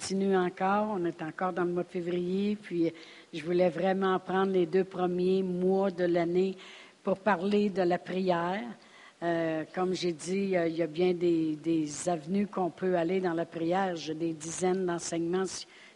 continue 0.00 0.34
encore. 0.34 0.96
On 0.98 1.04
est 1.04 1.20
encore 1.20 1.52
dans 1.52 1.64
le 1.64 1.72
mois 1.72 1.82
de 1.82 1.90
février. 1.90 2.56
Puis, 2.56 2.90
je 3.34 3.44
voulais 3.44 3.68
vraiment 3.68 4.18
prendre 4.18 4.50
les 4.50 4.64
deux 4.64 4.84
premiers 4.84 5.42
mois 5.42 5.90
de 5.90 6.04
l'année 6.04 6.56
pour 7.02 7.18
parler 7.18 7.68
de 7.68 7.82
la 7.82 7.98
prière. 7.98 8.62
Euh, 9.22 9.64
comme 9.74 9.92
j'ai 9.92 10.14
dit, 10.14 10.54
il 10.54 10.74
y 10.74 10.80
a 10.80 10.86
bien 10.86 11.12
des, 11.12 12.08
avenues 12.08 12.46
qu'on 12.46 12.70
peut 12.70 12.96
aller 12.96 13.20
dans 13.20 13.34
la 13.34 13.44
prière. 13.44 13.94
J'ai 13.96 14.14
des 14.14 14.32
dizaines 14.32 14.86
d'enseignements 14.86 15.44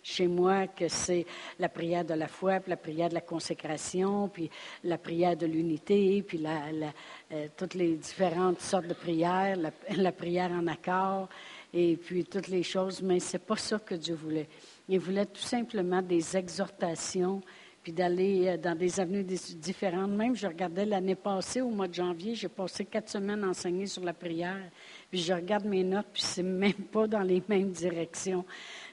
chez 0.03 0.27
moi 0.27 0.67
que 0.67 0.87
c'est 0.87 1.25
la 1.59 1.71
prière 1.71 2.05
de 2.05 2.13
la 2.13 2.29
foi, 2.29 2.61
puis 2.61 2.69
la 2.69 2.77
prière 2.77 3.09
de 3.09 3.15
la 3.15 3.23
consécration, 3.23 4.29
puis 4.29 4.51
la 4.83 4.99
prière 4.99 5.35
de 5.35 5.47
l'unité, 5.47 6.23
puis 6.23 6.45
euh, 6.45 7.47
toutes 7.57 7.73
les 7.73 7.97
différentes 7.97 8.61
sortes 8.61 8.87
de 8.87 8.93
prières, 8.93 9.57
la, 9.97 10.13
prière 10.13 10.51
en 10.53 10.67
accord, 10.67 11.31
et 11.75 11.97
puis 11.97 12.25
toutes 12.25 12.49
les 12.49 12.63
choses. 12.63 13.03
Mais 13.03 13.21
c'est 13.21 13.39
pas 13.39 13.57
ça 13.57 13.79
que 13.79 13.95
Dieu 13.95 14.15
voulait. 14.15 14.49
Il 14.89 15.01
voulait 15.01 15.27
tout 15.27 15.43
simplement 15.43 16.01
des 16.01 16.37
exhortations 16.37 17.43
puis 17.85 17.93
d'aller 17.93 18.49
euh, 18.49 18.57
dans 18.57 18.75
des 18.75 18.99
avenues 18.99 19.23
différentes. 19.23 20.11
Même, 20.11 20.35
je 20.35 20.47
regardais 20.47 20.87
l'année 20.87 21.15
passée, 21.15 21.61
au 21.61 21.69
mois 21.69 21.87
de 21.87 21.93
janvier, 21.93 22.35
j'ai 22.35 22.49
passé 22.49 22.87
quatre 22.87 23.11
semaines 23.11 23.45
enseigner 23.45 23.87
sur 23.87 24.03
la 24.03 24.15
prière. 24.15 24.71
Puis 25.11 25.21
je 25.21 25.35
regarde 25.35 25.67
mes 25.67 25.85
notes, 25.85 26.07
puis 26.11 26.23
c'est 26.23 26.43
même 26.43 26.73
pas 26.73 27.07
dans 27.07 27.21
les 27.21 27.43
mêmes 27.47 27.71
directions. 27.71 28.45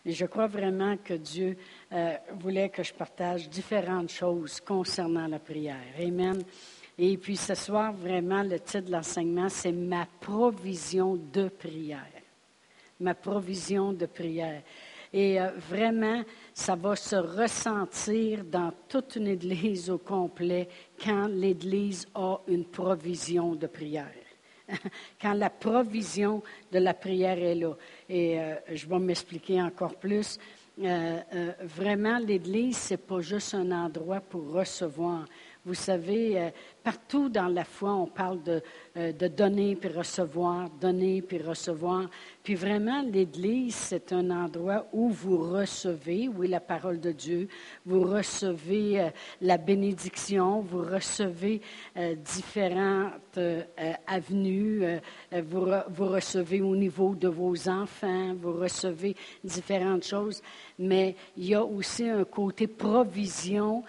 Mais 0.05 0.11
je 0.11 0.25
crois 0.25 0.48
vraiment 0.48 0.98
que 0.98 1.13
Dieu 1.13 1.58
euh, 1.94 2.17
voulait 2.38 2.67
que 2.67 2.84
je 2.84 2.94
partage 2.94 3.50
différentes 3.50 4.11
choses 4.11 4.59
concernant 4.59 5.27
la 5.27 5.39
prière. 5.39 5.77
Amen. 5.98 6.44
Et 6.98 7.17
puis 7.17 7.38
ce 7.38 7.55
soir, 7.55 7.94
vraiment, 7.94 8.44
le 8.44 8.59
titre 8.59 8.88
de 8.88 8.91
l'enseignement, 8.91 9.48
c'est 9.48 9.72
Ma 9.72 10.05
provision 10.20 11.16
de 11.16 11.48
prière. 11.48 12.11
Ma 13.02 13.14
provision 13.14 13.94
de 13.94 14.05
prière. 14.05 14.62
Et 15.14 15.42
euh, 15.42 15.50
vraiment, 15.70 16.23
ça 16.54 16.76
va 16.76 16.96
se 16.96 17.16
ressentir 17.16 18.46
dans 18.46 18.72
toute 18.88 19.17
une 19.17 19.28
Église 19.28 19.89
au 19.89 19.98
complet 19.98 20.70
quand 21.03 21.28
l'Église 21.28 22.08
a 22.16 22.40
une 22.48 22.66
provision 22.66 23.56
de 23.56 23.67
prière. 23.67 24.08
quand 25.22 25.34
la 25.34 25.50
provision 25.50 26.42
de 26.72 26.80
la 26.80 26.94
prière 26.94 27.38
est 27.38 27.56
là. 27.56 27.75
Et 28.08 28.40
euh, 28.40 28.56
je 28.72 28.88
vais 28.88 29.00
m'expliquer 29.00 29.62
encore 29.62 29.95
plus. 29.95 30.38
Euh, 30.81 31.20
vraiment, 31.62 32.18
l'Église, 32.18 32.78
ce 32.78 32.94
n'est 32.94 32.97
pas 32.97 33.20
juste 33.20 33.53
un 33.53 33.72
endroit 33.72 34.22
pour 34.22 34.52
recevoir. 34.52 35.25
Vous 35.66 35.76
savez, 35.76 36.52
Partout 36.84 37.30
dans 37.30 37.48
la 37.48 37.64
foi, 37.64 37.94
on 37.94 38.08
parle 38.08 38.42
de, 38.42 38.64
euh, 38.98 39.12
de, 39.12 39.28
donner 39.28 39.76
puis 39.76 39.90
recevoir, 39.90 40.68
donner 40.81 41.22
puis 41.22 41.38
recevoir. 41.38 42.09
Puis 42.42 42.56
vraiment, 42.56 43.03
l'Église, 43.03 43.76
c'est 43.76 44.12
un 44.14 44.31
endroit 44.31 44.88
où 44.92 45.09
vous 45.09 45.38
recevez, 45.38 46.28
oui, 46.28 46.48
la 46.48 46.59
parole 46.59 47.00
de 47.00 47.12
Dieu, 47.12 47.48
vous 47.86 48.02
recevez 48.02 49.00
euh, 49.00 49.09
la 49.42 49.59
bénédiction, 49.59 50.62
vous 50.62 50.81
recevez 50.81 51.62
euh, 51.98 52.16
différentes 52.16 53.40
avenues, 54.08 54.84
vous 55.31 56.06
recevez 56.08 56.62
au 56.62 56.75
niveau 56.75 57.14
de 57.14 57.28
vos 57.28 57.70
enfants, 57.70 58.34
vous 58.34 58.53
recevez 58.53 59.16
différentes 59.44 60.03
choses, 60.03 60.42
mais 60.80 61.16
il 61.38 61.46
y 61.46 61.56
a 61.56 61.64
aussi 61.64 62.09
un 62.09 62.23
côté 62.23 62.66
provision 62.66 63.84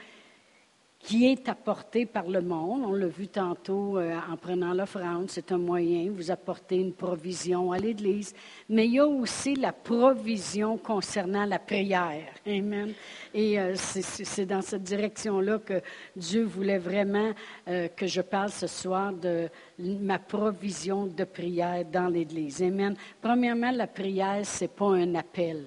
qui 1.03 1.27
est 1.27 1.49
apporté 1.49 2.07
par 2.07 2.29
le 2.29 2.41
monde. 2.41 2.85
On 2.87 2.93
l'a 2.93 3.09
vu 3.09 3.27
tantôt 3.27 3.99
euh, 3.99 4.17
en 4.31 4.37
prenant 4.37 4.73
l'offrande, 4.73 5.29
c'est 5.29 5.51
un 5.51 5.59
moyen, 5.59 6.11
vous 6.11 6.31
apportez 6.31 6.77
une 6.77 6.93
provision 6.93 7.73
à 7.73 7.79
l'Église. 7.79 8.35
Mais 8.69 8.87
il 8.87 8.95
y 8.95 8.99
a 9.01 9.07
aussi 9.07 9.57
la 9.57 9.73
provision 9.73 10.79
concernant 10.79 11.45
la 11.45 11.59
prière. 11.59 12.33
Amen. 12.47 12.93
Et 13.35 13.59
euh, 13.59 13.75
c'est 13.75 14.47
dans 14.47 14.63
cette 14.63 14.85
direction-là 14.85 15.59
que 15.59 15.83
Dieu 16.15 16.45
voulait 16.45 16.79
vraiment 16.79 17.33
euh, 17.69 17.89
que 17.89 18.07
je 18.07 18.21
parle 18.21 18.51
ce 18.51 18.69
soir 18.69 19.13
de 19.13 19.49
ma 19.79 20.21
provision 20.21 21.07
de 21.07 21.25
prière 21.25 21.85
dans 21.85 22.07
l'Église. 22.07 22.63
Amen. 22.63 22.95
Premièrement, 23.21 23.73
la 23.73 23.89
prière, 23.89 24.47
ce 24.47 24.65
n'est 24.65 24.69
pas 24.69 24.93
un 24.93 25.17
appel. 25.17 25.65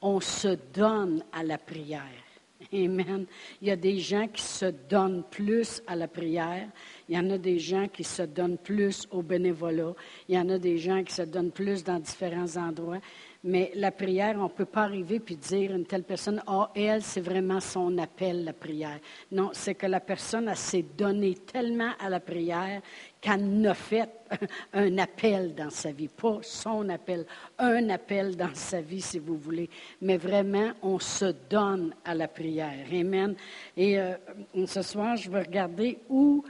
On 0.00 0.20
se 0.20 0.56
donne 0.72 1.22
à 1.32 1.42
la 1.42 1.58
prière. 1.58 2.27
Amen. 2.72 3.24
Il 3.62 3.68
y 3.68 3.70
a 3.70 3.76
des 3.76 3.98
gens 3.98 4.28
qui 4.28 4.42
se 4.42 4.66
donnent 4.66 5.24
plus 5.30 5.82
à 5.86 5.96
la 5.96 6.06
prière. 6.06 6.68
Il 7.08 7.16
y 7.16 7.18
en 7.18 7.30
a 7.30 7.38
des 7.38 7.58
gens 7.58 7.88
qui 7.88 8.04
se 8.04 8.22
donnent 8.22 8.58
plus 8.58 9.06
au 9.10 9.22
bénévolat. 9.22 9.94
Il 10.28 10.34
y 10.34 10.38
en 10.38 10.48
a 10.50 10.58
des 10.58 10.76
gens 10.76 11.02
qui 11.02 11.14
se 11.14 11.22
donnent 11.22 11.50
plus 11.50 11.82
dans 11.82 11.98
différents 11.98 12.56
endroits. 12.56 13.00
Mais 13.44 13.70
la 13.76 13.92
prière, 13.92 14.34
on 14.38 14.44
ne 14.44 14.48
peut 14.48 14.64
pas 14.64 14.82
arriver 14.82 15.20
puis 15.20 15.36
dire 15.36 15.72
une 15.72 15.86
telle 15.86 16.02
personne, 16.02 16.42
oh, 16.48 16.66
elle, 16.74 17.02
c'est 17.02 17.20
vraiment 17.20 17.60
son 17.60 17.96
appel, 17.98 18.44
la 18.44 18.52
prière. 18.52 18.98
Non, 19.30 19.50
c'est 19.52 19.76
que 19.76 19.86
la 19.86 20.00
personne, 20.00 20.52
s'est 20.56 20.84
donnée 20.96 21.34
tellement 21.34 21.92
à 22.00 22.08
la 22.08 22.18
prière 22.18 22.82
qu'elle 23.20 23.64
a 23.66 23.74
fait 23.74 24.08
un 24.72 24.98
appel 24.98 25.54
dans 25.54 25.70
sa 25.70 25.92
vie. 25.92 26.08
Pas 26.08 26.38
son 26.42 26.88
appel, 26.88 27.26
un 27.58 27.88
appel 27.90 28.36
dans 28.36 28.54
sa 28.54 28.80
vie, 28.80 29.00
si 29.00 29.20
vous 29.20 29.36
voulez. 29.36 29.70
Mais 30.02 30.16
vraiment, 30.16 30.72
on 30.82 30.98
se 30.98 31.32
donne 31.48 31.94
à 32.04 32.14
la 32.14 32.26
prière. 32.26 32.86
Amen. 32.92 33.36
Et 33.76 34.00
euh, 34.00 34.16
ce 34.66 34.82
soir, 34.82 35.16
je 35.16 35.30
vais 35.30 35.42
regarder 35.42 35.98
où 36.08 36.44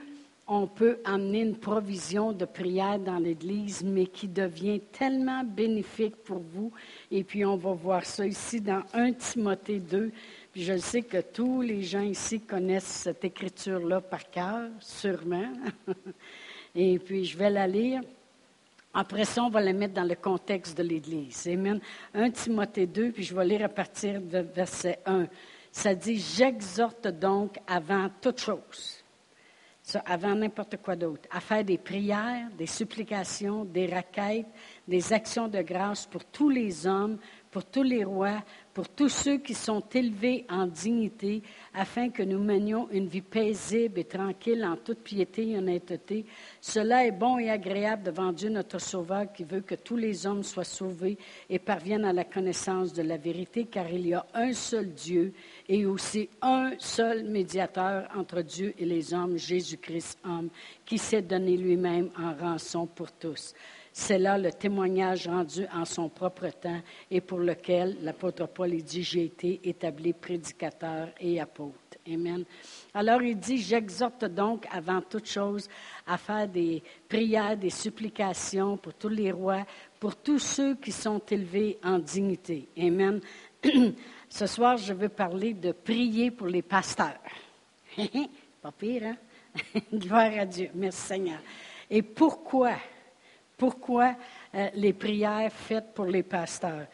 on 0.50 0.66
peut 0.66 0.98
amener 1.04 1.42
une 1.42 1.58
provision 1.58 2.32
de 2.32 2.46
prière 2.46 2.98
dans 2.98 3.18
l'Église, 3.18 3.84
mais 3.84 4.06
qui 4.06 4.26
devient 4.26 4.80
tellement 4.80 5.44
bénéfique 5.44 6.16
pour 6.16 6.38
vous. 6.38 6.72
Et 7.10 7.22
puis, 7.22 7.44
on 7.44 7.56
va 7.56 7.72
voir 7.72 8.06
ça 8.06 8.26
ici 8.26 8.62
dans 8.62 8.82
1 8.94 9.12
Timothée 9.12 9.78
2. 9.78 10.10
Puis 10.50 10.64
je 10.64 10.78
sais 10.78 11.02
que 11.02 11.20
tous 11.20 11.60
les 11.60 11.82
gens 11.82 12.00
ici 12.00 12.40
connaissent 12.40 12.84
cette 12.84 13.22
écriture-là 13.24 14.00
par 14.00 14.30
cœur, 14.30 14.70
sûrement. 14.80 15.52
Et 16.74 16.98
puis, 16.98 17.26
je 17.26 17.36
vais 17.36 17.50
la 17.50 17.66
lire. 17.66 18.00
Après 18.94 19.26
ça, 19.26 19.44
on 19.44 19.50
va 19.50 19.60
la 19.60 19.74
mettre 19.74 19.94
dans 19.94 20.08
le 20.08 20.14
contexte 20.14 20.78
de 20.78 20.82
l'Église. 20.82 21.46
Amen. 21.46 21.78
1 22.14 22.30
Timothée 22.30 22.86
2, 22.86 23.12
puis 23.12 23.22
je 23.22 23.34
vais 23.34 23.44
lire 23.44 23.64
à 23.64 23.68
partir 23.68 24.22
de 24.22 24.38
verset 24.38 24.98
1. 25.04 25.26
Ça 25.70 25.94
dit, 25.94 26.18
j'exhorte 26.18 27.06
donc 27.06 27.58
avant 27.66 28.08
toute 28.22 28.40
chose 28.40 28.97
avant 30.04 30.34
n'importe 30.34 30.76
quoi 30.78 30.96
d'autre, 30.96 31.28
à 31.30 31.40
faire 31.40 31.64
des 31.64 31.78
prières, 31.78 32.48
des 32.56 32.66
supplications, 32.66 33.64
des 33.64 33.86
requêtes, 33.86 34.46
des 34.86 35.12
actions 35.12 35.48
de 35.48 35.62
grâce 35.62 36.06
pour 36.06 36.24
tous 36.24 36.48
les 36.48 36.86
hommes, 36.86 37.18
pour 37.50 37.64
tous 37.64 37.82
les 37.82 38.04
rois, 38.04 38.42
pour 38.74 38.88
tous 38.88 39.08
ceux 39.08 39.38
qui 39.38 39.54
sont 39.54 39.82
élevés 39.92 40.44
en 40.50 40.66
dignité, 40.66 41.42
afin 41.74 42.10
que 42.10 42.22
nous 42.22 42.38
menions 42.38 42.88
une 42.90 43.08
vie 43.08 43.22
paisible 43.22 43.98
et 43.98 44.04
tranquille 44.04 44.64
en 44.64 44.76
toute 44.76 45.00
piété 45.00 45.50
et 45.50 45.58
honnêteté. 45.58 46.26
Cela 46.60 47.06
est 47.06 47.12
bon 47.12 47.38
et 47.38 47.50
agréable 47.50 48.04
devant 48.04 48.32
Dieu 48.32 48.50
notre 48.50 48.78
Sauveur 48.78 49.32
qui 49.32 49.44
veut 49.44 49.62
que 49.62 49.74
tous 49.74 49.96
les 49.96 50.26
hommes 50.26 50.42
soient 50.42 50.64
sauvés 50.64 51.18
et 51.48 51.58
parviennent 51.58 52.04
à 52.04 52.12
la 52.12 52.24
connaissance 52.24 52.92
de 52.92 53.02
la 53.02 53.16
vérité, 53.16 53.64
car 53.64 53.88
il 53.90 54.06
y 54.06 54.14
a 54.14 54.26
un 54.34 54.52
seul 54.52 54.92
Dieu 54.92 55.32
et 55.68 55.84
aussi 55.84 56.28
un 56.40 56.72
seul 56.78 57.24
médiateur 57.24 58.08
entre 58.16 58.40
Dieu 58.42 58.74
et 58.78 58.84
les 58.84 59.12
hommes, 59.12 59.36
Jésus-Christ 59.36 60.18
homme, 60.24 60.48
qui 60.86 60.98
s'est 60.98 61.22
donné 61.22 61.56
lui-même 61.56 62.10
en 62.18 62.34
rançon 62.34 62.86
pour 62.86 63.12
tous. 63.12 63.54
C'est 63.92 64.18
là 64.18 64.38
le 64.38 64.52
témoignage 64.52 65.26
rendu 65.26 65.66
en 65.74 65.84
son 65.84 66.08
propre 66.08 66.48
temps 66.50 66.80
et 67.10 67.20
pour 67.20 67.40
lequel 67.40 67.96
l'apôtre 68.02 68.46
Paul 68.46 68.70
dit, 68.70 69.02
j'ai 69.02 69.24
été 69.24 69.60
établi 69.64 70.12
prédicateur 70.12 71.08
et 71.18 71.40
apôtre. 71.40 71.74
Amen. 72.06 72.44
Alors 72.94 73.20
il 73.22 73.36
dit, 73.36 73.58
j'exhorte 73.58 74.24
donc 74.24 74.66
avant 74.70 75.00
toute 75.02 75.26
chose 75.26 75.68
à 76.06 76.16
faire 76.16 76.46
des 76.46 76.80
prières, 77.08 77.56
des 77.56 77.70
supplications 77.70 78.76
pour 78.76 78.94
tous 78.94 79.08
les 79.08 79.32
rois, 79.32 79.66
pour 79.98 80.14
tous 80.14 80.38
ceux 80.38 80.76
qui 80.76 80.92
sont 80.92 81.20
élevés 81.30 81.78
en 81.82 81.98
dignité. 81.98 82.68
Amen. 82.78 83.20
Ce 84.28 84.46
soir, 84.46 84.76
je 84.76 84.92
veux 84.92 85.08
parler 85.08 85.54
de 85.54 85.72
prier 85.72 86.30
pour 86.30 86.46
les 86.46 86.62
pasteurs. 86.62 87.18
Pas 88.62 88.72
pire, 88.72 89.02
hein? 89.04 89.16
Gloire 89.92 90.32
à 90.38 90.44
Dieu. 90.44 90.70
Merci 90.74 91.00
Seigneur. 91.00 91.38
Et 91.90 92.02
pourquoi? 92.02 92.72
Pourquoi 93.56 94.14
euh, 94.54 94.68
les 94.74 94.92
prières 94.92 95.52
faites 95.52 95.94
pour 95.94 96.04
les 96.04 96.22
pasteurs? 96.22 96.86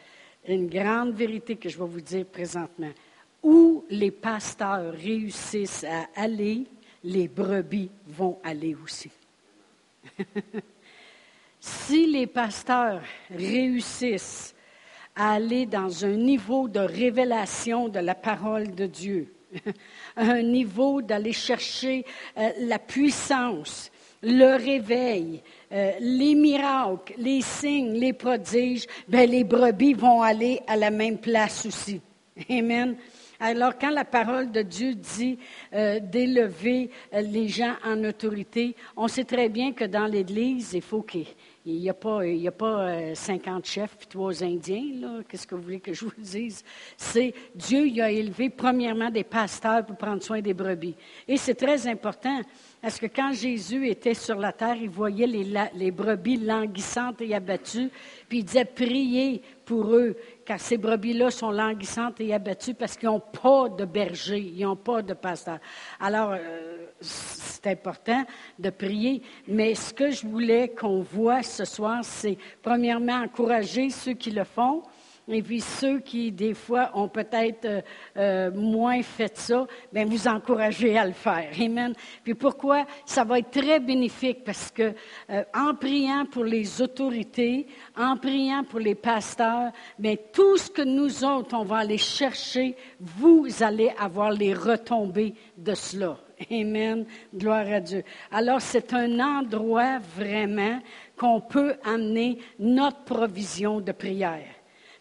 Une 0.47 0.69
grande 0.69 1.15
vérité 1.15 1.57
que 1.57 1.69
je 1.69 1.79
vais 1.79 1.87
vous 1.87 2.01
dire 2.01 2.27
présentement. 2.27 2.93
Où 3.43 3.85
les 3.91 4.11
pasteurs 4.11 4.93
réussissent 4.93 5.85
à 5.85 6.07
aller, 6.15 6.65
les 7.03 7.29
brebis 7.29 7.91
vont 8.07 8.39
aller 8.43 8.75
aussi. 8.75 9.11
si 11.61 12.07
les 12.07 12.27
pasteurs 12.27 13.03
réussissent 13.31 14.55
à 15.17 15.35
aller 15.35 15.67
dans 15.67 16.05
un 16.05 16.17
niveau 16.17 16.69
de 16.69 16.81
révélation 16.81 17.89
de 17.89 18.01
la 18.01 18.15
parole 18.15 18.75
de 18.75 18.87
Dieu, 18.87 19.33
un 20.17 20.43
niveau 20.43 21.03
d'aller 21.03 21.33
chercher 21.33 22.05
euh, 22.37 22.51
la 22.61 22.79
puissance, 22.79 23.91
le 24.23 24.57
réveil, 24.57 25.43
euh, 25.73 25.93
les 26.01 26.35
miracles, 26.35 27.15
les 27.19 27.43
signes, 27.43 27.93
les 27.93 28.13
prodiges, 28.13 28.87
ben 29.07 29.29
les 29.29 29.45
brebis 29.45 29.95
vont 29.95 30.23
aller 30.23 30.61
à 30.67 30.77
la 30.77 30.91
même 30.91 31.19
place 31.19 31.67
aussi. 31.67 32.01
Amen. 32.51 32.97
Alors, 33.41 33.79
quand 33.79 33.91
la 33.91 34.05
parole 34.05 34.51
de 34.51 34.63
Dieu 34.63 34.95
dit 34.95 35.39
euh, 35.75 36.01
d'élever 36.01 36.91
les 37.13 37.49
gens 37.49 37.75
en 37.85 38.03
autorité, 38.05 38.75
on 38.97 39.09
sait 39.09 39.25
très 39.25 39.49
bien 39.49 39.73
que 39.73 39.85
dans 39.85 40.07
l'Église, 40.07 40.73
il 40.73 40.83
faut 40.83 41.03
qu'il 41.03 41.27
il 41.67 41.81
n'y 41.81 41.89
a 41.89 41.95
pas, 41.95 42.27
il 42.27 42.47
a 42.47 42.53
pas 42.53 43.15
50 43.15 43.49
euh, 43.49 43.61
chefs 43.65 43.97
et 44.03 44.07
trois 44.07 44.45
Indiens. 44.45 45.23
Qu'est-ce 45.27 45.47
que 45.47 45.55
vous 45.55 45.63
voulez 45.63 45.81
que 45.81 45.95
je 45.95 46.05
vous 46.05 46.13
dise? 46.19 46.63
C'est 46.97 47.33
Dieu 47.55 47.87
il 47.87 48.01
a 48.03 48.11
élevé 48.11 48.51
premièrement 48.51 49.11
des 49.11 49.25
pasteurs 49.25 49.85
pour 49.87 49.97
prendre 49.97 50.23
soin 50.23 50.43
des 50.43 50.53
brebis. 50.53 50.95
Et 51.27 51.39
c'est 51.39 51.55
très 51.55 51.87
important 51.87 52.41
parce 52.85 52.99
que 52.99 53.07
quand 53.07 53.33
Jésus 53.33 53.89
était 53.89 54.13
sur 54.13 54.39
la 54.39 54.53
terre, 54.53 54.77
il 54.77 54.91
voyait 54.91 55.27
les, 55.27 55.91
brebis 55.91 56.37
languissantes 56.37 57.23
et 57.23 57.35
abattues, 57.35 57.89
puis 58.29 58.41
il 58.41 58.45
disait 58.45 58.67
priez 58.67 59.41
pour 59.65 59.95
eux, 59.95 60.15
car 60.45 60.61
ces 60.61 60.77
brebis-là 60.77 61.31
sont 61.31 61.51
languissantes 61.51 62.21
et 62.21 62.35
abattues 62.35 62.75
parce 62.75 62.99
qu'ils 62.99 63.09
n'ont 63.09 63.21
pas 63.21 63.71
de 63.71 63.87
berger, 63.87 64.53
ils 64.55 64.65
n'ont 64.65 64.77
pas 64.77 65.01
de 65.01 65.15
pasteur. 65.15 65.61
Alors, 65.99 66.35
euh, 66.35 66.85
c'est 67.01 67.69
important 67.69 68.23
de 68.59 68.69
prier, 68.69 69.23
mais 69.49 69.75
ce 69.75 69.95
que 69.95 70.11
je 70.11 70.27
voulais 70.27 70.69
qu'on 70.69 71.01
voit 71.01 71.43
ce 71.43 71.65
soir, 71.65 72.01
c'est 72.03 72.37
premièrement 72.61 73.23
encourager 73.23 73.89
ceux 73.89 74.13
qui 74.13 74.31
le 74.31 74.45
font, 74.45 74.83
et 75.29 75.43
puis 75.43 75.61
ceux 75.61 76.01
qui, 76.01 76.31
des 76.31 76.55
fois, 76.55 76.91
ont 76.95 77.09
peut-être 77.09 77.65
euh, 77.65 77.81
euh, 78.17 78.51
moins 78.51 79.03
fait 79.03 79.37
ça, 79.37 79.67
bien, 79.93 80.05
vous 80.05 80.29
encouragez 80.29 80.99
à 80.99 81.07
le 81.07 81.13
faire. 81.13 81.51
Amen. 81.59 81.95
Puis 82.23 82.35
pourquoi? 82.35 82.85
Ça 83.07 83.25
va 83.25 83.39
être 83.39 83.51
très 83.51 83.81
bénéfique 83.81 84.45
parce 84.45 84.71
que 84.71 84.93
euh, 85.31 85.45
en 85.55 85.75
priant 85.75 86.27
pour 86.27 86.45
les 86.45 86.83
autorités, 86.83 87.67
en 87.97 88.17
priant 88.17 88.65
pour 88.65 88.81
les 88.81 88.95
pasteurs, 88.95 89.73
bien, 89.99 90.17
tout 90.33 90.59
ce 90.59 90.71
que 90.71 90.83
nous 90.83 91.25
autres, 91.25 91.57
on 91.57 91.65
va 91.65 91.79
aller 91.79 91.99
chercher, 91.99 92.77
vous 93.01 93.47
allez 93.61 93.93
avoir 93.99 94.31
les 94.31 94.53
retombées 94.53 95.35
de 95.57 95.75
cela. 95.75 96.19
Amen. 96.51 97.07
Gloire 97.35 97.67
à 97.73 97.81
Dieu. 97.81 98.05
Alors, 98.31 98.61
c'est 98.61 98.93
un 98.93 99.19
endroit 99.21 99.99
vraiment 100.17 100.81
qu'on 101.17 101.41
peut 101.41 101.77
amener 101.85 102.39
notre 102.59 103.05
provision 103.05 103.81
de 103.81 103.93
prière. 103.93 104.54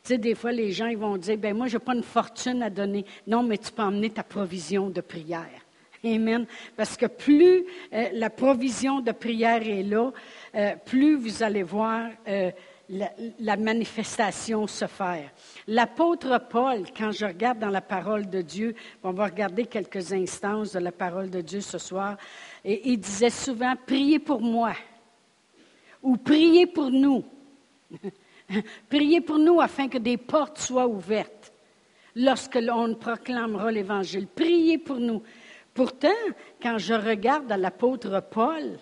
Sais, 0.06 0.18
des 0.18 0.36
fois, 0.36 0.52
les 0.52 0.74
gens 0.74 0.88
ils 0.88 0.98
vont 0.98 1.16
dire, 1.16 1.38
ben 1.38 1.56
moi, 1.56 1.68
je 1.68 1.78
n'ai 1.78 1.84
pas 1.84 1.96
une 1.96 2.04
fortune 2.04 2.62
à 2.62 2.70
donner. 2.70 3.06
Non, 3.26 3.42
mais 3.42 3.58
tu 3.58 3.72
peux 3.72 3.84
emmener 3.84 4.10
ta 4.10 4.22
provision 4.22 4.90
de 4.90 5.00
prière. 5.00 5.62
Amen. 6.04 6.46
Parce 6.76 6.98
que 6.98 7.06
plus 7.06 7.64
euh, 7.94 8.10
la 8.12 8.30
provision 8.30 9.00
de 9.00 9.14
prière 9.14 9.66
est 9.66 9.84
là, 9.84 10.12
euh, 10.56 10.76
plus 10.84 11.16
vous 11.16 11.42
allez 11.42 11.64
voir 11.64 12.10
euh, 12.28 12.52
la, 12.90 13.56
manifestation 13.56 14.68
se 14.68 14.88
faire. 14.88 15.32
L'apôtre 15.70 16.38
Paul, 16.50 16.84
quand 16.98 17.12
je 17.12 17.26
regarde 17.26 17.60
dans 17.60 17.70
la 17.70 17.80
parole 17.80 18.30
de 18.30 18.42
Dieu, 18.42 18.76
on 19.04 19.12
va 19.14 19.24
regarder 19.24 19.68
quelques 19.68 20.12
instances 20.12 20.74
de 20.74 20.80
la 20.80 20.92
parole 20.92 21.30
de 21.30 21.40
Dieu 21.40 21.62
ce 21.62 21.78
soir, 21.78 22.18
et 22.66 22.90
il 22.90 22.98
disait 23.00 23.30
souvent, 23.30 23.76
priez 23.88 24.20
pour 24.20 24.42
moi 24.42 24.74
ou 26.02 26.18
priez 26.18 26.68
pour 26.68 26.92
nous. 26.92 27.24
Priez 28.90 29.22
pour 29.22 29.40
nous 29.40 29.62
afin 29.62 29.88
que 29.88 29.98
des 29.98 30.18
portes 30.18 30.60
soient 30.60 30.88
ouvertes 30.88 31.52
lorsque 32.16 32.56
l'on 32.56 32.96
proclamera 32.96 33.72
l'Évangile. 33.72 34.28
Priez 34.28 34.78
pour 34.78 35.00
nous. 35.00 35.22
Pourtant, 35.74 36.10
quand 36.62 36.78
je 36.78 36.94
regarde 36.94 37.52
à 37.52 37.58
l'apôtre 37.58 38.24
Paul, 38.30 38.78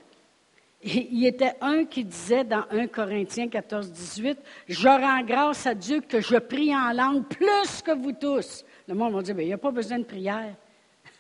il 0.84 1.26
était 1.26 1.54
un 1.62 1.86
qui 1.86 2.04
disait 2.04 2.44
dans 2.44 2.66
1 2.72 2.88
Corinthiens 2.88 3.48
14, 3.48 3.92
18, 3.92 4.40
Je 4.68 4.88
rends 4.88 5.24
grâce 5.24 5.68
à 5.68 5.76
Dieu 5.76 6.02
que 6.02 6.20
je 6.20 6.38
prie 6.38 6.76
en 6.76 6.92
langue 6.92 7.26
plus 7.28 7.82
que 7.84 7.92
vous 7.92 8.14
tous. 8.14 8.66
Le 8.88 8.96
monde 8.96 9.14
va 9.14 9.22
dire, 9.22 9.40
il 9.40 9.46
n'y 9.46 9.54
a 9.54 9.58
pas 9.58 9.72
besoin 9.72 10.00
de 10.00 10.04
prière. 10.04 10.56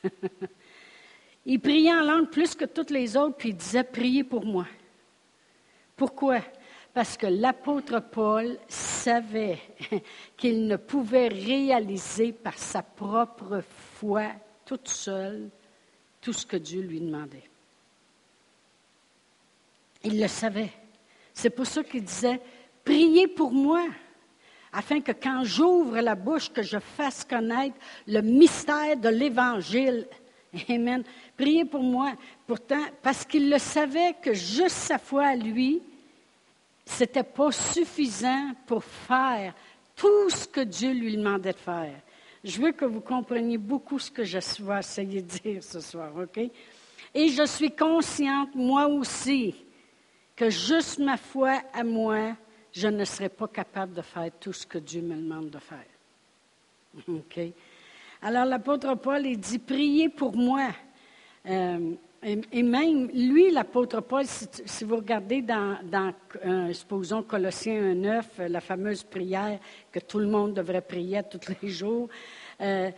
il 1.46 1.60
priait 1.60 1.94
en 1.94 2.02
langue 2.02 2.30
plus 2.30 2.56
que 2.56 2.66
toutes 2.66 2.90
les 2.90 3.16
autres, 3.16 3.38
puis 3.38 3.50
il 3.50 3.56
disait, 3.56 3.84
priez 3.84 4.24
pour 4.24 4.46
moi. 4.46 4.66
Pourquoi? 5.96 6.40
Parce 6.94 7.16
que 7.16 7.28
l'apôtre 7.28 8.00
Paul 8.00 8.58
savait 8.68 9.60
qu'il 10.38 10.68
ne 10.68 10.76
pouvait 10.76 11.30
réaliser 11.30 12.34
par 12.34 12.58
sa 12.58 12.82
propre 12.82 13.64
foi, 13.96 14.28
toute 14.66 14.90
seule, 14.90 15.50
tout 16.20 16.34
ce 16.34 16.46
que 16.46 16.58
Dieu 16.58 16.82
lui 16.82 17.00
demandait. 17.00 17.50
Il 20.04 20.20
le 20.20 20.28
savait. 20.28 20.72
C'est 21.34 21.50
pour 21.50 21.66
ça 21.66 21.84
qu'il 21.84 22.04
disait, 22.04 22.42
priez 22.84 23.28
pour 23.28 23.52
moi, 23.52 23.86
afin 24.74 25.02
que 25.02 25.12
quand 25.12 25.44
j'ouvre 25.44 26.00
la 26.00 26.16
bouche, 26.16 26.52
que 26.52 26.62
je 26.62 26.80
fasse 26.80 27.24
connaître 27.24 27.76
le 28.08 28.22
mystère 28.22 28.98
de 28.98 29.10
l'Évangile. 29.10 30.08
Amen. 30.70 31.04
Priez 31.38 31.66
pour 31.66 31.84
moi. 31.84 32.14
Pourtant, 32.48 32.84
parce 33.02 33.26
qu'il 33.26 33.50
le 33.50 33.58
savait 33.58 34.16
que 34.22 34.34
juste 34.34 34.76
sa 34.76 34.98
foi 34.98 35.28
à 35.28 35.36
lui, 35.36 35.82
n'était 37.00 37.24
pas 37.24 37.52
suffisant 37.52 38.52
pour 38.66 38.84
faire 38.84 39.54
tout 39.96 40.30
ce 40.30 40.48
que 40.48 40.62
Dieu 40.62 40.92
lui 40.92 41.18
demandait 41.18 41.54
de 41.54 41.58
faire. 41.58 42.02
Je 42.44 42.60
veux 42.60 42.72
que 42.72 42.86
vous 42.86 43.02
compreniez 43.02 43.58
beaucoup 43.58 44.00
ce 44.00 44.10
que 44.10 44.24
je 44.24 44.40
vais 44.64 44.80
essayer 44.80 45.22
de 45.22 45.28
dire 45.28 45.64
ce 45.64 45.80
soir, 45.80 46.12
OK? 46.16 46.40
Et 47.14 47.28
je 47.28 47.46
suis 47.46 47.72
consciente, 47.72 48.56
moi 48.56 48.88
aussi, 48.88 49.56
que 50.36 50.50
juste 50.50 50.98
ma 51.00 51.18
foi 51.18 51.62
à 51.74 51.84
moi, 51.84 52.36
je 52.72 52.88
ne 52.88 53.06
serais 53.06 53.30
pas 53.30 53.48
capable 53.48 53.94
de 53.94 54.02
faire 54.02 54.32
tout 54.40 54.54
ce 54.54 54.66
que 54.66 54.78
Dieu 54.78 55.02
me 55.02 55.16
demande 55.16 55.50
de 55.50 55.60
faire. 55.60 55.86
Alors 58.22 58.46
l'apôtre 58.46 58.96
Paul, 58.96 59.24
dit, 59.36 59.60
priez 59.60 60.10
pour 60.10 60.36
moi. 60.36 60.70
Euh, 61.46 61.96
et, 62.24 62.62
même, 62.62 63.08
lui, 63.08 63.50
l'apôtre 63.50 64.00
Paul, 64.02 64.26
si, 64.28 64.84
vous 64.84 64.98
regardez 64.98 65.42
dans, 65.42 65.78
euh, 66.46 66.72
supposons, 66.72 67.24
Colossiens 67.24 67.96
1.9, 67.96 68.24
euh, 68.40 68.48
la 68.48 68.62
fameuse 68.62 69.04
prière 69.04 69.60
que 69.92 70.00
tout 70.00 70.20
le 70.20 70.28
monde 70.28 70.54
devrait 70.54 70.82
prier 70.82 71.22
tous 71.24 71.52
les 71.64 71.70
jours, 71.70 72.10
euh, 72.62 72.92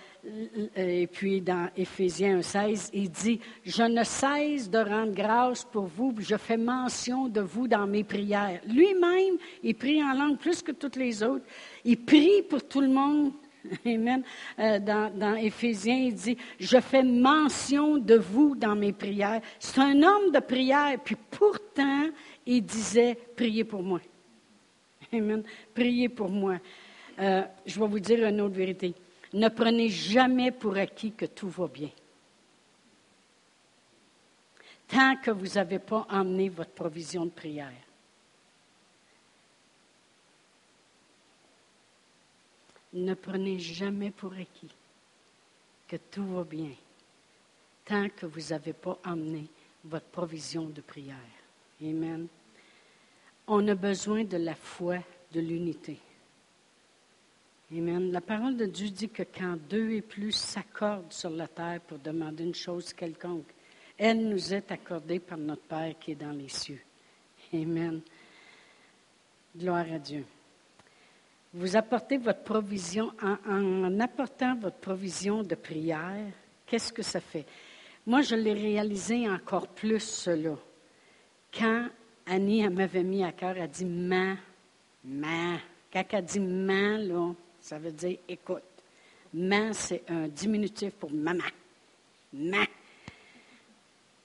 et 0.76 1.08
puis 1.08 1.40
dans 1.40 1.70
Éphésiens 1.78 2.40
1.16, 2.40 2.90
il 2.92 3.10
dit, 3.10 3.40
je 3.64 3.84
ne 3.84 4.04
cesse 4.04 4.70
de 4.70 4.80
rendre 4.80 5.14
grâce 5.14 5.64
pour 5.64 5.86
vous, 5.86 6.14
je 6.20 6.36
fais 6.36 6.58
mention 6.58 7.30
de 7.30 7.40
vous 7.40 7.70
dans 7.70 7.88
mes 7.88 8.04
prières. 8.04 8.60
Lui-même, 8.68 9.38
il 9.64 9.76
prie 9.76 10.04
en 10.04 10.14
langue 10.14 10.38
plus 10.38 10.62
que 10.62 10.74
toutes 10.74 10.98
les 10.98 11.24
autres. 11.24 11.46
Il 11.86 12.04
prie 12.04 12.42
pour 12.42 12.68
tout 12.68 12.82
le 12.82 12.90
monde 12.90 13.32
Amen. 13.86 14.24
Euh, 14.60 14.80
dans, 14.80 15.36
Éphésiens, 15.36 15.96
il 15.96 16.14
dit, 16.14 16.38
je 16.60 16.80
fais 16.80 17.04
mention 17.04 17.98
de 17.98 18.16
vous 18.16 18.56
dans 18.56 18.76
mes 18.76 18.94
prières. 18.94 19.42
C'est 19.60 19.80
un 19.80 20.02
homme 20.04 20.32
de 20.32 20.40
prière, 20.40 20.98
puis 21.04 21.16
pourtant, 21.16 22.10
il 22.46 22.64
disait, 22.64 23.18
priez 23.36 23.64
pour 23.64 23.84
moi. 23.84 24.02
Amen. 25.14 25.44
Priez 25.74 26.10
pour 26.10 26.30
moi. 26.30 26.58
Euh, 27.20 27.44
je 27.66 27.80
vais 27.80 27.88
vous 27.88 28.00
dire 28.00 28.28
une 28.28 28.42
autre 28.42 28.56
vérité. 28.56 28.94
Ne 29.34 29.50
prenez 29.50 29.90
jamais 29.90 30.52
pour 30.52 30.76
acquis 30.78 31.12
que 31.12 31.26
tout 31.26 31.50
va 31.50 31.68
bien. 31.68 31.90
Tant 34.88 35.16
que 35.18 35.32
vous 35.32 35.56
n'avez 35.56 35.80
pas 35.80 36.06
emmené 36.10 36.50
votre 36.50 36.72
provision 36.72 37.26
de 37.26 37.32
prière. 37.32 37.72
Ne 42.94 43.14
prenez 43.14 43.60
jamais 43.60 44.12
pour 44.12 44.34
acquis 44.34 44.72
que 45.88 45.98
tout 46.12 46.26
va 46.26 46.44
bien 46.44 46.72
tant 47.86 48.08
que 48.10 48.26
vous 48.26 48.50
n'avez 48.52 48.74
pas 48.74 48.98
emmené 49.06 49.48
votre 49.84 50.06
provision 50.06 50.66
de 50.66 50.82
prière. 50.82 51.18
Amen. 51.82 52.28
On 53.48 53.68
a 53.68 53.76
besoin 53.76 54.24
de 54.24 54.38
la 54.38 54.56
foi, 54.56 55.00
de 55.32 55.42
l'unité. 55.42 56.00
Amen. 57.72 58.12
La 58.12 58.22
parole 58.22 58.56
de 58.56 58.66
Dieu 58.66 58.90
dit 58.90 59.10
que 59.10 59.24
quand 59.24 59.58
deux 59.70 59.92
et 59.92 60.02
plus 60.02 60.32
s'accordent 60.32 61.12
sur 61.12 61.32
la 61.32 61.48
terre 61.48 61.82
pour 61.82 62.00
demander 62.00 62.44
une 62.44 62.56
chose 62.56 62.94
quelconque, 62.94 63.52
elle 63.98 64.30
nous 64.30 64.54
est 64.54 64.72
accordée 64.72 65.20
par 65.20 65.38
notre 65.38 65.64
Père 65.64 65.96
qui 66.00 66.12
est 66.12 66.16
dans 66.16 66.32
les 66.32 66.50
cieux. 66.50 66.82
Amen. 67.54 68.02
Gloire 69.56 69.92
à 69.92 70.00
Dieu 70.00 70.26
vous 71.54 71.76
apportez 71.76 72.18
votre 72.18 72.44
provision, 72.44 73.12
en, 73.22 74.00
apportant 74.00 74.56
votre 74.56 74.78
provision 74.78 75.44
de 75.44 75.56
prière, 75.56 76.32
qu'est-ce 76.66 76.92
que 76.92 77.04
ça 77.04 77.20
fait? 77.20 77.46
Moi, 78.06 78.22
je 78.22 78.36
l'ai 78.36 78.54
réalisé 78.54 79.30
encore 79.30 79.68
plus, 79.68 80.02
cela. 80.02 80.56
Quand 81.54 81.88
Annie 82.26 82.68
m'avait 82.70 83.04
mis 83.04 83.24
à 83.24 83.32
cœur, 83.32 83.56
elle 83.58 83.70
dit 83.70 83.86
ma, 83.86 84.36
ma. 85.06 85.60
Quand 85.92 86.04
elle 86.10 86.26
dit 86.26 86.40
ma, 86.40 86.98
là, 86.98 87.34
ça 87.62 87.78
veut 87.78 87.92
dire 87.92 88.18
écoute. 88.28 88.64
Ma, 89.34 89.74
c'est 89.74 90.04
un 90.10 90.28
diminutif 90.28 90.94
pour 90.94 91.12
maman. 91.12 91.44
Ma. 92.34 92.66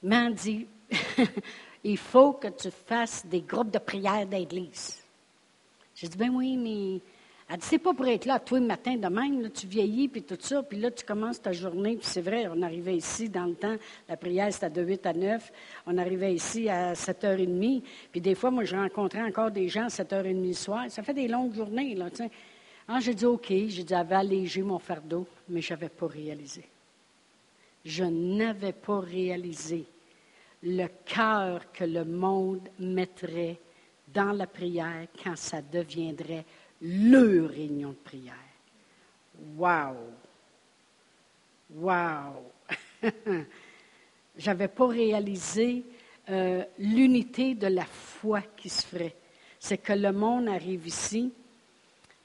Ma 0.02 0.30
dit, 0.30 0.66
il 1.85 1.99
faut 1.99 2.32
que 2.32 2.49
tu 2.49 2.70
fasses 2.70 3.26
des 3.26 3.42
groupes 3.42 3.70
de 3.70 3.78
prière 3.78 4.26
d'église. 4.26 5.02
J'ai 5.94 6.08
dit, 6.08 6.16
ben 6.16 6.30
oui, 6.30 6.56
mais 6.56 7.00
elle 7.50 7.57
dit, 7.57 7.67
c'est 7.67 7.78
pas 7.78 7.95
pour 7.95 8.07
être 8.07 8.26
là 8.26 8.38
tous 8.38 8.57
les 8.57 8.61
matins 8.61 8.97
de 8.97 9.09
même, 9.09 9.40
là, 9.40 9.49
tu 9.49 9.67
vieillis, 9.67 10.09
puis 10.09 10.23
tout 10.23 10.37
ça, 10.38 10.62
puis 10.62 10.78
là, 10.78 10.90
tu 10.90 11.05
commences 11.05 11.40
ta 11.40 11.52
journée, 11.52 11.97
puis 11.97 12.07
c'est 12.07 12.21
vrai, 12.21 12.47
on 12.47 12.61
arrivait 12.61 12.97
ici 12.97 13.31
dans 13.31 13.47
le 13.47 13.55
temps, 13.55 13.76
la 14.07 14.17
prière, 14.19 14.52
c'était 14.52 14.69
de 14.69 14.83
8 14.83 15.07
à 15.07 15.12
9, 15.14 15.52
on 15.87 15.97
arrivait 15.97 16.35
ici 16.35 16.69
à 16.69 16.93
7h30, 16.93 17.83
puis 18.12 18.21
des 18.21 18.35
fois, 18.35 18.50
moi, 18.50 18.64
je 18.64 18.76
rencontrais 18.76 19.23
encore 19.23 19.50
des 19.50 19.69
gens 19.69 19.85
à 19.85 19.88
7h30 19.88 20.47
le 20.47 20.52
soir, 20.52 20.85
ça 20.90 21.02
fait 21.02 21.14
des 21.14 21.26
longues 21.26 21.55
journées, 21.55 21.95
là, 21.95 22.11
tu 22.11 22.17
sais. 22.17 22.31
Ah, 22.87 23.00
j'ai 23.00 23.14
dit, 23.14 23.26
OK, 23.26 23.49
j'ai 23.49 23.85
dit, 23.85 23.95
avait 23.95 24.14
allégé 24.14 24.62
mon 24.62 24.78
fardeau, 24.78 25.26
mais 25.49 25.61
je 25.61 25.73
n'avais 25.73 25.90
pas 25.90 26.07
réalisé. 26.07 26.64
Je 27.85 28.05
n'avais 28.05 28.73
pas 28.73 29.00
réalisé 29.00 29.85
le 30.62 30.87
cœur 31.05 31.71
que 31.73 31.85
le 31.85 32.05
monde 32.05 32.69
mettrait 32.78 33.59
dans 34.12 34.33
la 34.33 34.47
prière 34.47 35.07
quand 35.23 35.37
ça 35.37 35.61
deviendrait 35.61 36.45
le 36.82 37.47
réunion 37.47 37.90
de 37.90 37.94
prière. 37.94 38.35
Wow! 39.56 39.97
Wow! 41.75 42.52
J'avais 44.37 44.68
pas 44.68 44.87
réalisé 44.87 45.85
euh, 46.30 46.64
l'unité 46.78 47.54
de 47.54 47.66
la 47.66 47.85
foi 47.85 48.42
qui 48.56 48.68
se 48.68 48.87
ferait. 48.87 49.16
C'est 49.58 49.78
que 49.78 49.92
le 49.92 50.12
monde 50.12 50.49
arrive 50.49 50.87
ici 50.87 51.32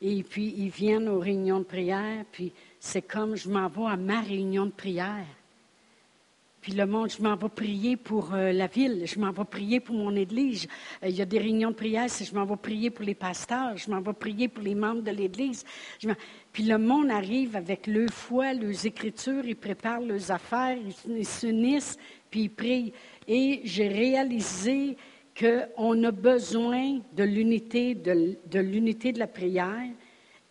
et 0.02 0.22
puis 0.24 0.54
ils 0.58 0.70
viennent 0.70 1.08
aux 1.08 1.20
réunions 1.20 1.60
de 1.60 1.64
prière, 1.64 2.26
puis 2.32 2.52
c'est 2.80 3.02
comme 3.02 3.36
je 3.36 3.50
m'en 3.50 3.70
vais 3.70 3.86
à 3.86 3.96
ma 3.96 4.20
réunion 4.20 4.66
de 4.66 4.72
prière. 4.72 5.26
Puis 6.64 6.72
le 6.72 6.86
monde, 6.86 7.10
je 7.10 7.22
m'en 7.22 7.36
vais 7.36 7.50
prier 7.50 7.98
pour 7.98 8.34
euh, 8.34 8.54
la 8.54 8.68
ville, 8.68 9.04
je 9.04 9.20
m'en 9.20 9.32
vais 9.32 9.44
prier 9.44 9.82
pour 9.82 9.96
mon 9.96 10.16
église. 10.16 10.66
Euh, 11.04 11.10
il 11.10 11.16
y 11.18 11.22
a 11.22 11.26
des 11.26 11.38
réunions 11.38 11.72
de 11.72 11.76
prière, 11.76 12.08
je 12.08 12.34
m'en 12.34 12.46
vais 12.46 12.56
prier 12.56 12.90
pour 12.90 13.04
les 13.04 13.16
pasteurs, 13.16 13.76
je 13.76 13.92
m'en 13.92 14.00
vais 14.00 14.14
prier 14.14 14.48
pour 14.48 14.64
les 14.64 14.74
membres 14.74 15.02
de 15.02 15.12
l'église. 15.12 15.66
Puis 16.54 16.64
le 16.64 16.78
monde 16.78 17.12
arrive 17.12 17.58
avec 17.58 17.86
leur 17.86 18.10
foi, 18.10 18.54
leurs 18.54 18.86
écritures, 18.86 19.46
ils 19.46 19.58
préparent 19.58 20.00
leurs 20.00 20.32
affaires, 20.32 20.78
ils 21.06 21.26
s'unissent, 21.26 21.98
puis 22.32 22.44
ils 22.44 22.50
prient. 22.50 22.94
Et 23.28 23.60
j'ai 23.66 23.90
réalisé 23.90 24.96
qu'on 25.38 26.02
a 26.02 26.12
besoin 26.12 27.02
de 27.12 27.24
l'unité, 27.26 27.94
de, 27.94 28.38
de 28.50 28.60
l'unité 28.60 29.12
de 29.12 29.20
la 29.20 29.28
prière. 29.28 29.90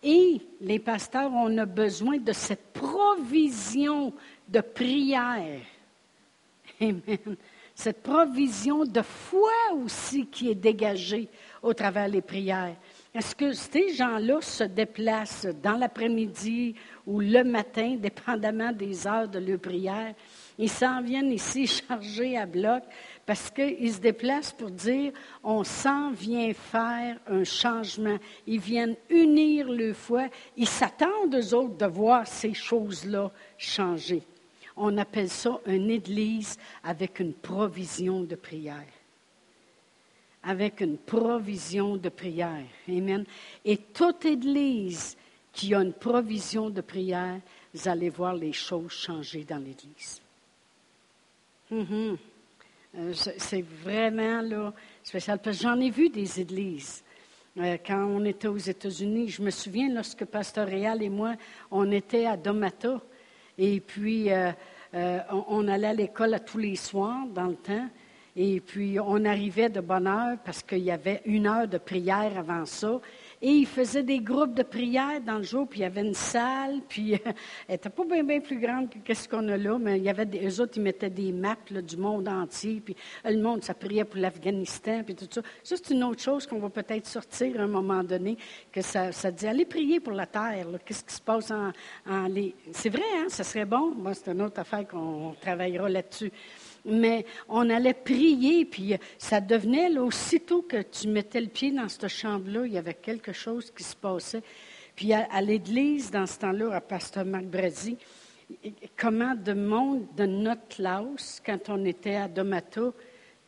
Et 0.03 0.41
les 0.61 0.77
pasteurs, 0.77 1.31
on 1.33 1.57
a 1.57 1.65
besoin 1.65 2.17
de 2.17 2.33
cette 2.33 2.71
provision 2.71 4.13
de 4.47 4.61
prière 4.61 5.59
Amen. 6.81 7.37
Cette 7.75 8.03
provision 8.03 8.85
de 8.85 9.01
foi 9.01 9.51
aussi 9.83 10.27
qui 10.27 10.51
est 10.51 10.55
dégagée 10.55 11.27
au 11.63 11.73
travers 11.73 12.09
des 12.09 12.21
prières. 12.21 12.75
Est-ce 13.15 13.35
que 13.35 13.51
ces 13.51 13.93
gens-là 13.93 14.41
se 14.41 14.63
déplacent 14.63 15.47
dans 15.61 15.77
l'après-midi 15.77 16.75
ou 17.07 17.19
le 17.19 17.43
matin, 17.43 17.95
dépendamment 17.99 18.71
des 18.71 19.07
heures 19.07 19.27
de 19.27 19.39
leur 19.39 19.59
prière? 19.59 20.13
Ils 20.59 20.69
s'en 20.69 21.01
viennent 21.01 21.31
ici 21.31 21.65
chargés 21.87 22.37
à 22.37 22.45
bloc 22.45 22.83
parce 23.25 23.49
qu'ils 23.49 23.93
se 23.93 23.99
déplacent 23.99 24.51
pour 24.51 24.69
dire 24.69 25.11
on 25.43 25.63
s'en 25.63 26.11
vient 26.11 26.53
faire 26.53 27.17
un 27.27 27.43
changement. 27.43 28.17
Ils 28.45 28.59
viennent 28.59 28.95
unir 29.09 29.67
leur 29.67 29.95
foi. 29.95 30.27
Ils 30.55 30.69
s'attendent, 30.69 31.33
eux 31.33 31.55
autres, 31.55 31.77
de 31.77 31.87
voir 31.87 32.27
ces 32.27 32.53
choses-là 32.53 33.31
changer. 33.57 34.21
On 34.75 34.97
appelle 34.97 35.29
ça 35.29 35.59
une 35.67 35.89
église 35.89 36.57
avec 36.83 37.19
une 37.19 37.33
provision 37.33 38.21
de 38.21 38.35
prière. 38.35 38.87
Avec 40.43 40.81
une 40.81 40.97
provision 40.97 41.95
de 41.95 42.09
prière. 42.09 42.65
Amen. 42.89 43.23
Et 43.63 43.77
toute 43.77 44.25
église 44.25 45.15
qui 45.53 45.73
a 45.75 45.81
une 45.81 45.93
provision 45.93 46.69
de 46.69 46.81
prière, 46.81 47.39
vous 47.73 47.87
allez 47.87 48.09
voir 48.09 48.33
les 48.33 48.53
choses 48.53 48.91
changer 48.91 49.43
dans 49.43 49.63
l'église. 49.63 50.21
Mm-hmm. 51.71 52.17
Euh, 52.95 53.13
c'est 53.13 53.61
vraiment 53.61 54.73
spécial. 55.03 55.39
Parce 55.39 55.57
que 55.57 55.63
j'en 55.63 55.79
ai 55.79 55.89
vu 55.89 56.09
des 56.09 56.39
églises. 56.39 57.03
Euh, 57.57 57.77
quand 57.85 58.03
on 58.05 58.25
était 58.25 58.47
aux 58.47 58.57
États-Unis, 58.57 59.29
je 59.29 59.41
me 59.41 59.51
souviens 59.51 59.93
lorsque 59.93 60.25
Pasteur 60.25 60.67
Réal 60.67 61.01
et 61.03 61.09
moi, 61.09 61.35
on 61.71 61.91
était 61.91 62.25
à 62.25 62.35
Domata. 62.35 62.99
Et 63.57 63.79
puis, 63.79 64.31
euh, 64.31 64.51
euh, 64.95 65.19
on, 65.29 65.67
allait 65.67 65.87
à 65.87 65.93
l'école 65.93 66.39
tous 66.45 66.57
les 66.57 66.75
soirs 66.75 67.25
dans 67.33 67.47
le 67.47 67.55
temps. 67.55 67.87
Et 68.35 68.59
puis, 68.59 68.99
on 68.99 69.25
arrivait 69.25 69.69
de 69.69 69.79
bonne 69.79 70.07
heure 70.07 70.37
parce 70.43 70.63
qu'il 70.63 70.79
y 70.79 70.91
avait 70.91 71.21
une 71.25 71.45
heure 71.45 71.67
de 71.67 71.77
prière 71.77 72.37
avant 72.37 72.65
ça. 72.65 72.99
Et 73.45 73.49
ils 73.49 73.67
faisaient 73.67 74.03
des 74.03 74.21
groupes 74.21 74.53
de 74.53 74.63
prière 74.63 75.19
dans 75.19 75.35
le 75.35 75.43
jour, 75.43 75.67
puis 75.67 75.81
il 75.81 75.83
y 75.83 75.85
avait 75.85 75.99
une 75.99 76.13
salle, 76.13 76.79
puis 76.87 77.11
elle 77.11 77.33
n'était 77.69 77.89
pas 77.89 78.05
bien, 78.05 78.23
bien 78.23 78.39
plus 78.39 78.57
grande 78.57 78.87
que 79.03 79.13
ce 79.13 79.27
qu'on 79.27 79.45
a 79.49 79.57
là, 79.57 79.77
mais 79.77 79.97
il 79.97 80.03
y 80.05 80.09
avait 80.09 80.25
des, 80.25 80.47
eux 80.47 80.61
autres, 80.61 80.77
ils 80.77 80.81
mettaient 80.81 81.09
des 81.09 81.33
maps 81.33 81.57
du 81.69 81.97
monde 81.97 82.29
entier, 82.29 82.81
puis 82.83 82.95
le 83.25 83.41
monde, 83.41 83.61
ça 83.61 83.73
priait 83.73 84.05
pour 84.05 84.21
l'Afghanistan, 84.21 85.03
puis 85.03 85.13
tout 85.13 85.27
ça. 85.29 85.41
Ça, 85.61 85.75
c'est 85.75 85.93
une 85.93 86.05
autre 86.05 86.21
chose 86.21 86.47
qu'on 86.47 86.59
va 86.59 86.69
peut-être 86.69 87.05
sortir 87.05 87.59
à 87.59 87.63
un 87.63 87.67
moment 87.67 88.01
donné, 88.01 88.37
que 88.71 88.81
ça, 88.81 89.11
ça 89.11 89.29
dit, 89.29 89.45
allez 89.45 89.65
prier 89.65 89.99
pour 89.99 90.13
la 90.13 90.25
terre, 90.25 90.65
qu'est-ce 90.85 91.03
qui 91.03 91.13
se 91.13 91.21
passe 91.21 91.51
en... 91.51 92.27
les... 92.27 92.55
C'est 92.71 92.89
vrai, 92.89 93.03
hein, 93.17 93.25
ça 93.27 93.43
serait 93.43 93.65
bon. 93.65 93.93
Moi, 93.93 94.13
c'est 94.13 94.31
une 94.31 94.41
autre 94.41 94.61
affaire 94.61 94.87
qu'on 94.87 95.35
travaillera 95.41 95.89
là-dessus 95.89 96.31
mais 96.85 97.25
on 97.47 97.69
allait 97.69 97.93
prier, 97.93 98.65
puis 98.65 98.95
ça 99.17 99.39
devenait, 99.39 99.89
là, 99.89 100.03
aussitôt 100.03 100.61
que 100.61 100.81
tu 100.81 101.07
mettais 101.07 101.41
le 101.41 101.47
pied 101.47 101.71
dans 101.71 101.87
cette 101.87 102.07
chambre-là, 102.07 102.65
il 102.65 102.73
y 102.73 102.77
avait 102.77 102.93
quelque 102.93 103.32
chose 103.33 103.71
qui 103.71 103.83
se 103.83 103.95
passait. 103.95 104.43
Puis 104.95 105.13
à, 105.13 105.41
l'église, 105.41 106.11
dans 106.11 106.27
ce 106.27 106.39
temps-là, 106.39 106.75
à 106.75 106.81
Pasteur 106.81 107.25
Marc 107.25 107.45
Brady, 107.45 107.97
comment 108.97 109.35
de 109.35 109.53
monde 109.53 110.05
de 110.15 110.25
notre 110.25 110.67
classe, 110.67 111.41
quand 111.43 111.69
on 111.69 111.83
était 111.85 112.15
à 112.15 112.27
Domata, 112.27 112.91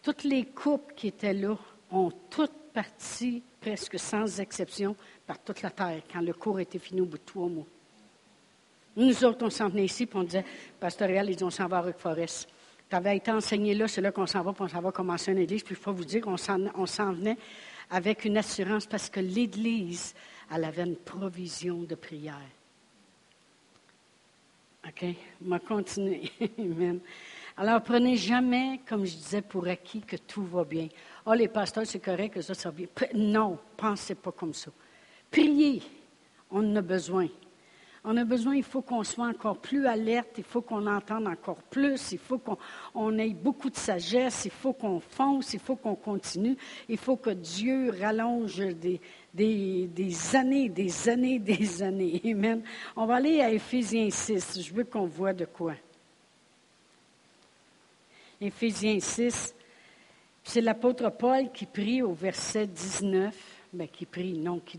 toutes 0.01 0.23
les 0.23 0.45
couples 0.45 0.93
qui 0.95 1.07
étaient 1.07 1.33
là 1.33 1.55
ont 1.91 2.11
toutes 2.29 2.65
parti, 2.75 3.41
presque 3.61 3.97
sans 3.97 4.39
exception, 4.41 4.95
par 5.25 5.39
toute 5.39 5.61
la 5.61 5.71
terre, 5.71 6.01
quand 6.11 6.19
le 6.19 6.33
cours 6.33 6.59
était 6.59 6.77
fini 6.77 6.99
au 6.99 7.05
bout 7.05 7.17
de 7.17 7.23
trois 7.25 7.47
mois. 7.47 7.65
Nous 8.97 9.23
autres, 9.23 9.45
on 9.45 9.49
s'en 9.49 9.69
venait 9.69 9.85
ici, 9.85 10.05
puis 10.05 10.19
on 10.19 10.23
disait, 10.23 10.45
Pasteur 10.79 11.07
Réal, 11.07 11.29
ils 11.29 11.37
dit, 11.37 11.43
on 11.43 11.49
s'en 11.49 11.67
va 11.67 11.77
à 11.77 11.81
Rock-Forest. 11.81 12.49
Tu 12.89 12.95
avais 12.95 13.17
été 13.17 13.31
enseigné 13.31 13.73
là, 13.73 13.87
c'est 13.87 14.01
là 14.01 14.11
qu'on 14.11 14.27
s'en 14.27 14.41
va, 14.43 14.51
puis 14.51 14.63
on 14.63 14.67
s'en 14.67 14.81
va 14.81 14.91
commencer 14.91 15.31
une 15.31 15.39
église. 15.39 15.63
Puis 15.63 15.73
il 15.73 15.81
faut 15.81 15.93
vous 15.93 16.05
dire 16.05 16.21
qu'on 16.21 16.37
s'en 16.37 17.13
venait 17.13 17.37
avec 17.89 18.25
une 18.25 18.37
assurance 18.37 18.85
parce 18.85 19.09
que 19.09 19.19
l'église, 19.19 20.13
elle 20.53 20.63
avait 20.63 20.83
une 20.83 20.95
provision 20.95 21.83
de 21.83 21.95
prière. 21.95 22.39
OK? 24.87 25.05
On 25.43 25.49
va 25.49 25.59
continuer. 25.59 26.31
Amen. 26.59 26.99
Alors, 27.57 27.81
prenez 27.81 28.17
jamais, 28.17 28.81
comme 28.87 29.05
je 29.05 29.15
disais, 29.15 29.41
pour 29.41 29.67
acquis 29.67 30.01
que 30.01 30.17
tout 30.17 30.43
va 30.43 30.63
bien. 30.63 30.89
oh, 31.25 31.33
les 31.33 31.47
pasteurs, 31.47 31.85
c'est 31.85 31.99
correct, 31.99 32.33
que 32.33 32.41
ça, 32.41 32.53
ça 32.53 32.69
va 32.69 32.75
bien. 32.75 32.87
Non, 33.13 33.57
pensez 33.77 34.15
pas 34.15 34.31
comme 34.31 34.53
ça. 34.53 34.71
Priez, 35.31 35.81
on 36.51 36.59
en 36.59 36.75
a 36.75 36.81
besoin. 36.81 37.27
On 38.07 38.17
a 38.17 38.23
besoin, 38.23 38.55
il 38.55 38.63
faut 38.63 38.83
qu'on 38.83 39.03
soit 39.03 39.25
encore 39.25 39.57
plus 39.57 39.87
alerte, 39.87 40.37
il 40.37 40.43
faut 40.43 40.61
qu'on 40.61 40.85
entende 40.85 41.25
encore 41.27 41.57
plus, 41.71 42.11
il 42.11 42.19
faut 42.19 42.37
qu'on 42.37 43.17
ait 43.17 43.33
beaucoup 43.33 43.71
de 43.71 43.75
sagesse, 43.75 44.45
il 44.45 44.51
faut 44.51 44.73
qu'on 44.73 44.99
fonce, 44.99 45.55
il 45.55 45.59
faut 45.59 45.75
qu'on 45.75 45.95
continue, 45.95 46.55
il 46.87 46.99
faut 46.99 47.15
que 47.15 47.31
Dieu 47.31 47.89
rallonge 47.99 48.57
des, 48.59 49.01
années, 50.35 50.69
des 50.69 51.09
années, 51.09 51.39
des 51.39 51.81
années. 51.81 52.21
Amen. 52.25 52.61
On 52.95 53.07
va 53.07 53.15
aller 53.15 53.41
à 53.41 53.49
Éphésiens 53.49 54.11
6. 54.11 54.61
Je 54.61 54.71
veux 54.71 54.83
qu'on 54.83 55.07
voit 55.07 55.33
de 55.33 55.45
quoi. 55.45 55.73
Éphésiens 58.39 58.99
6, 58.99 59.55
c'est 60.43 60.61
l'apôtre 60.61 61.09
Paul 61.09 61.51
qui 61.51 61.65
prie 61.65 62.03
au 62.03 62.13
verset 62.13 62.67
19, 62.67 63.35
mais 63.73 63.87
qui 63.87 64.05
prie, 64.05 64.33
non, 64.33 64.59
qui 64.59 64.77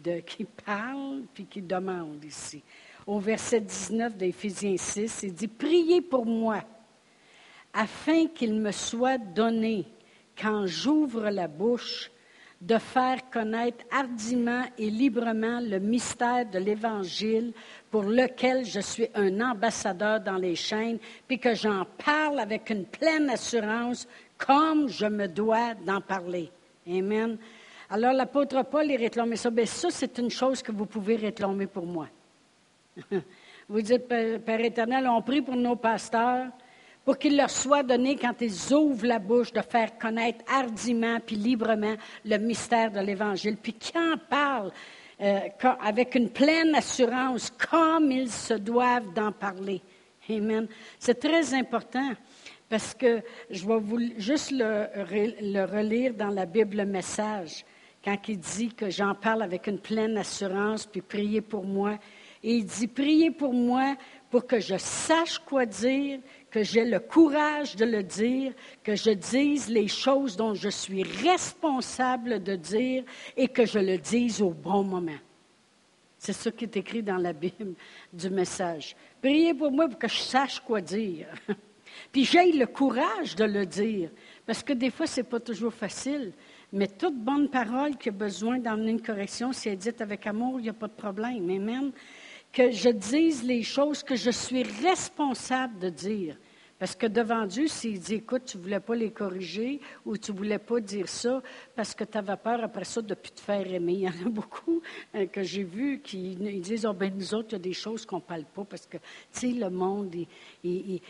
parle, 0.65 1.23
puis 1.35 1.47
qui 1.47 1.61
demande 1.61 2.25
ici 2.25 2.63
au 3.07 3.19
verset 3.21 3.61
19 3.61 4.17
d'Éphésiens 4.17 4.77
6, 4.77 5.21
il 5.23 5.35
dit, 5.35 5.49
Priez 5.49 6.01
pour 6.01 6.27
moi, 6.27 6.63
afin 7.73 8.27
qu'il 8.27 8.55
me 8.55 8.73
soit 8.73 9.19
donné, 9.19 9.87
quand 10.41 10.67
j'ouvre 10.67 11.31
la 11.31 11.47
bouche, 11.47 12.11
de 12.61 12.79
faire 12.79 13.29
connaître 13.31 13.85
hardiment 13.91 14.65
et 14.79 14.89
librement 14.89 15.61
le 15.61 15.79
mystère 15.79 16.47
de 16.47 16.59
l'Évangile 16.59 17.53
pour 17.91 18.03
lequel 18.03 18.65
je 18.65 18.81
suis 18.81 19.09
un 19.15 19.41
ambassadeur 19.41 20.21
dans 20.21 20.37
les 20.37 20.55
chaînes, 20.55 20.99
puis 21.29 21.39
que 21.39 21.55
j'en 21.55 21.85
parle 22.05 22.39
avec 22.39 22.71
une 22.71 22.87
pleine 22.87 23.29
assurance 23.29 24.09
comme 24.39 24.89
je 24.89 25.07
me 25.07 25.29
dois 25.29 25.75
d'en 25.75 26.01
parler. 26.01 26.51
Amen. 26.89 27.37
Alors 27.91 28.15
l'apôtre 28.15 28.65
Paul, 28.65 28.87
il 28.91 28.97
réclamait 28.97 29.37
ça. 29.37 29.51
Bien, 29.51 29.67
ça, 29.67 29.89
c'est 29.91 30.19
une 30.19 30.31
chose 30.31 30.63
que 30.63 30.73
vous 30.73 30.87
pouvez 30.87 31.17
réclamer 31.17 31.67
pour 31.67 31.85
moi. 31.85 32.09
Vous 33.69 33.83
dites, 33.83 34.07
Père 34.07 34.61
éternel, 34.61 35.07
on 35.09 35.23
prie 35.23 35.43
pour 35.43 35.57
nos 35.57 35.77
pasteurs, 35.77 36.49
pour 37.05 37.19
qu'il 37.19 37.37
leur 37.37 37.51
soit 37.51 37.83
donné, 37.83 38.17
quand 38.17 38.41
ils 38.41 38.73
ouvrent 38.73 39.07
la 39.07 39.19
bouche, 39.19 39.53
de 39.53 39.61
faire 39.61 39.97
connaître 39.99 40.45
hardiment 40.53 41.19
puis 41.25 41.37
librement 41.37 41.95
le 42.25 42.37
mystère 42.39 42.91
de 42.91 43.01
l'Évangile. 43.01 43.57
Puis 43.57 43.75
quand 43.75 44.17
parle 44.29 44.73
euh, 45.21 45.41
avec 45.81 46.15
une 46.15 46.31
pleine 46.31 46.75
assurance, 46.75 47.51
comme 47.51 48.11
ils 48.11 48.31
se 48.31 48.55
doivent 48.55 49.13
d'en 49.15 49.33
parler. 49.33 49.81
Amen. 50.29 50.67
C'est 50.99 51.21
très 51.21 51.55
important 51.55 52.13
parce 52.69 52.95
que 52.95 53.23
je 53.49 53.67
vais 53.67 53.79
vous 53.79 54.01
juste 54.19 54.51
le, 54.51 54.87
le 55.41 55.65
relire 55.65 56.15
dans 56.15 56.31
la 56.31 56.47
Bible 56.47 56.79
le 56.79 56.87
message, 56.87 57.65
quand 58.05 58.17
il 58.29 58.39
dit 58.39 58.75
que 58.75 58.91
j'en 58.91 59.15
parle 59.15 59.43
avec 59.43 59.69
une 59.69 59.79
pleine 59.79 60.19
assurance, 60.19 60.87
puis 60.87 61.03
priez 61.03 61.41
pour 61.41 61.65
moi. 61.65 61.99
Et 62.47 62.59
il 62.59 62.65
dit, 62.65 62.87
priez 62.87 63.33
pour 63.33 63.53
moi 63.53 63.97
pour 64.31 64.47
que 64.47 64.61
je 64.61 64.79
sache 64.79 65.41
quoi 65.41 65.67
dire, 65.67 66.21
que 66.49 66.63
j'ai 66.63 66.85
le 66.85 67.01
courage 67.01 67.75
de 67.75 67.85
le 67.85 68.05
dire, 68.05 68.53
que 68.85 68.95
je 68.95 69.11
dise 69.11 69.69
les 69.69 69.89
choses 69.89 70.37
dont 70.37 70.55
je 70.55 70.69
suis 70.69 71.03
responsable 71.03 72.41
de 72.41 72.55
dire 72.55 73.03
et 73.37 73.49
que 73.49 73.67
je 73.67 73.81
le 73.81 73.99
dise 73.99 74.41
au 74.43 74.51
bon 74.51 74.85
moment. 74.85 75.19
C'est 76.21 76.33
ce 76.33 76.49
qui 76.49 76.67
est 76.67 76.77
écrit 76.77 77.03
dans 77.03 77.17
la 77.17 77.33
Bible 77.33 77.75
du 78.13 78.31
message. 78.31 78.95
Priez 79.21 79.53
pour 79.53 79.73
moi 79.73 79.89
pour 79.89 79.99
que 79.99 80.07
je 80.07 80.19
sache 80.19 80.61
quoi 80.61 80.81
dire. 80.81 81.27
Puis 82.13 82.25
j'ai 82.25 82.53
le 82.53 82.67
courage 82.67 83.35
de 83.35 83.45
le 83.45 83.67
dire, 83.67 84.11
parce 84.47 84.63
que 84.63 84.73
des 84.73 84.91
fois, 84.91 85.09
ce 85.09 85.21
n'est 85.21 85.27
pas 85.27 85.41
toujours 85.41 85.75
facile. 85.75 86.33
Mais 86.73 86.87
toute 86.87 87.17
bonne 87.17 87.49
parole 87.49 87.97
qui 87.97 88.09
a 88.11 88.13
besoin 88.13 88.59
d'emmener 88.59 88.93
une 88.93 89.03
correction, 89.03 89.53
si 89.53 89.67
elle 89.67 89.75
est 89.75 89.79
dite 89.79 90.01
avec 90.01 90.29
amour, 90.29 90.61
il 90.61 90.65
n'y 90.65 90.69
a 90.69 90.75
pas 90.75 90.87
de 90.87 90.93
problème. 90.93 91.51
Amen 91.51 91.91
que 92.57 92.71
je 92.71 92.89
dise 92.89 93.45
les 93.45 93.63
choses 93.63 94.03
que 94.03 94.17
je 94.17 94.31
suis 94.31 94.63
responsable 94.63 95.79
de 95.79 95.91
dire. 95.91 96.39
Parce 96.79 96.95
que 96.95 97.07
devant 97.07 97.47
Dieu, 97.47 97.69
s'il 97.69 97.99
dit, 97.99 98.17
écoute, 98.17 98.43
tu 98.45 98.59
ne 98.59 98.63
voulais 98.63 98.81
pas 98.81 98.95
les 98.95 99.11
corriger 99.11 99.81
ou 100.05 100.19
tu 100.19 100.31
ne 100.33 100.37
voulais 100.37 100.59
pas 100.59 100.79
dire 100.79 101.09
ça 101.09 101.43
parce 101.75 101.95
que 101.95 102.05
tu 102.05 102.19
avais 102.19 102.37
peur 102.37 102.63
après 102.63 102.85
ça 102.85 103.01
de 103.01 103.09
ne 103.09 103.15
plus 103.15 103.31
te 103.31 103.41
faire 103.41 103.67
aimer. 103.73 103.95
Il 103.95 104.01
y 104.01 104.09
en 104.09 104.27
a 104.27 104.29
beaucoup 104.29 104.83
euh, 105.15 105.27
que 105.27 105.43
j'ai 105.43 105.65
vus 105.65 106.01
qui 106.05 106.37
disent, 106.61 106.85
oh, 106.85 106.93
ben 106.93 107.13
nous 107.17 107.35
autres, 107.35 107.49
il 107.51 107.53
y 107.53 107.57
a 107.57 107.61
des 107.61 107.73
choses 107.73 108.05
qu'on 108.05 108.17
ne 108.17 108.21
parle 108.21 108.45
pas 108.45 108.65
parce 108.65 108.85
que, 108.85 108.99
tu 108.99 109.03
sais, 109.33 109.47
le 109.49 109.71
monde, 109.71 110.15
ils 110.63 111.01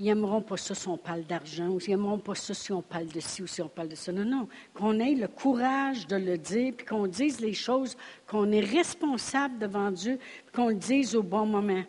n'aimeront 0.00 0.40
pas 0.40 0.56
ça 0.56 0.74
si 0.74 0.88
on 0.88 0.96
parle 0.96 1.24
d'argent 1.24 1.68
ou 1.68 1.78
ils 1.78 1.90
n'aimeront 1.90 2.18
pas 2.18 2.34
ça 2.34 2.54
si 2.54 2.72
on 2.72 2.80
parle 2.82 3.08
de 3.08 3.20
ci 3.20 3.42
ou 3.42 3.46
si 3.46 3.60
on 3.60 3.68
parle 3.68 3.88
de 3.88 3.94
ça. 3.94 4.10
Non, 4.10 4.24
non. 4.24 4.48
Qu'on 4.72 4.98
ait 5.00 5.14
le 5.14 5.28
courage 5.28 6.06
de 6.06 6.16
le 6.16 6.38
dire 6.38 6.72
puis 6.74 6.86
qu'on 6.86 7.06
dise 7.06 7.40
les 7.40 7.52
choses, 7.52 7.94
qu'on 8.26 8.50
est 8.50 8.60
responsable 8.60 9.58
devant 9.58 9.90
Dieu 9.90 10.18
puis 10.46 10.54
qu'on 10.54 10.68
le 10.68 10.76
dise 10.76 11.14
au 11.14 11.22
bon 11.22 11.44
moment. 11.44 11.82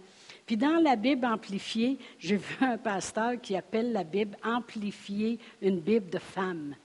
Puis 0.46 0.58
dans 0.58 0.82
la 0.82 0.96
Bible 0.96 1.26
amplifiée, 1.26 1.98
j'ai 2.20 2.36
vu 2.36 2.56
un 2.62 2.78
pasteur 2.78 3.40
qui 3.42 3.56
appelle 3.56 3.94
la 3.94 4.04
Bible 4.04 4.38
amplifiée 4.44 5.40
une 5.62 5.80
Bible 5.80 6.10
de 6.10 6.20
femme. 6.20 6.76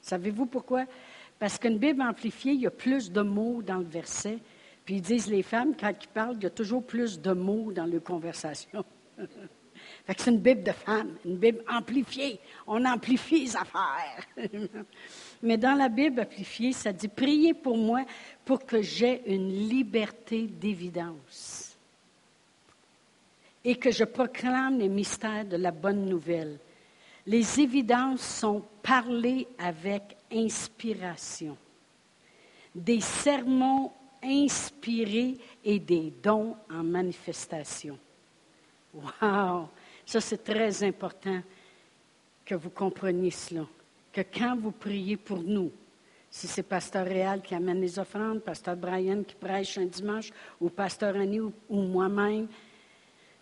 Savez-vous 0.00 0.46
pourquoi? 0.46 0.84
Parce 1.38 1.58
qu'une 1.58 1.78
Bible 1.78 2.02
amplifiée, 2.02 2.52
il 2.52 2.60
y 2.60 2.66
a 2.66 2.70
plus 2.70 3.10
de 3.10 3.20
mots 3.20 3.62
dans 3.62 3.78
le 3.78 3.84
verset. 3.84 4.38
Puis 4.84 4.96
ils 4.96 5.02
disent 5.02 5.28
les 5.28 5.42
femmes, 5.42 5.74
quand 5.78 5.92
ils 6.00 6.08
parlent, 6.08 6.36
il 6.36 6.44
y 6.44 6.46
a 6.46 6.50
toujours 6.50 6.84
plus 6.84 7.20
de 7.20 7.32
mots 7.32 7.72
dans 7.72 7.86
leur 7.86 8.02
conversation. 8.02 8.84
fait 9.18 10.14
que 10.14 10.22
c'est 10.22 10.30
une 10.30 10.38
Bible 10.38 10.62
de 10.62 10.72
femme, 10.72 11.16
une 11.24 11.36
Bible 11.36 11.62
amplifiée. 11.68 12.38
On 12.66 12.84
amplifie 12.84 13.40
les 13.40 13.56
affaires. 13.56 14.24
Mais 15.42 15.56
dans 15.56 15.74
la 15.74 15.88
Bible 15.88 16.20
amplifiée, 16.20 16.72
ça 16.72 16.92
dit 16.92 17.08
Priez 17.08 17.52
pour 17.52 17.76
moi 17.76 18.04
pour 18.44 18.64
que 18.64 18.80
j'aie 18.80 19.22
une 19.26 19.68
liberté 19.68 20.46
d'évidence 20.46 21.67
et 23.64 23.76
que 23.76 23.90
je 23.90 24.04
proclame 24.04 24.78
les 24.78 24.88
mystères 24.88 25.44
de 25.44 25.56
la 25.56 25.70
bonne 25.70 26.06
nouvelle. 26.06 26.58
Les 27.26 27.60
évidences 27.60 28.22
sont 28.22 28.62
parlées 28.82 29.46
avec 29.58 30.16
inspiration. 30.32 31.56
Des 32.74 33.00
sermons 33.00 33.92
inspirés 34.22 35.36
et 35.64 35.78
des 35.78 36.12
dons 36.22 36.56
en 36.70 36.82
manifestation. 36.82 37.98
Wow! 38.94 39.68
Ça, 40.06 40.20
c'est 40.20 40.42
très 40.42 40.82
important 40.82 41.42
que 42.44 42.54
vous 42.54 42.70
compreniez 42.70 43.30
cela. 43.30 43.66
Que 44.12 44.22
quand 44.22 44.56
vous 44.56 44.72
priez 44.72 45.16
pour 45.16 45.42
nous, 45.42 45.70
si 46.30 46.46
c'est 46.46 46.62
Pasteur 46.62 47.06
Réal 47.06 47.42
qui 47.42 47.54
amène 47.54 47.80
les 47.80 47.98
offrandes, 47.98 48.40
Pasteur 48.40 48.76
Brian 48.76 49.22
qui 49.22 49.34
prêche 49.34 49.78
un 49.78 49.84
dimanche, 49.84 50.30
ou 50.60 50.70
Pasteur 50.70 51.16
Annie 51.16 51.40
ou 51.40 51.52
moi-même, 51.70 52.48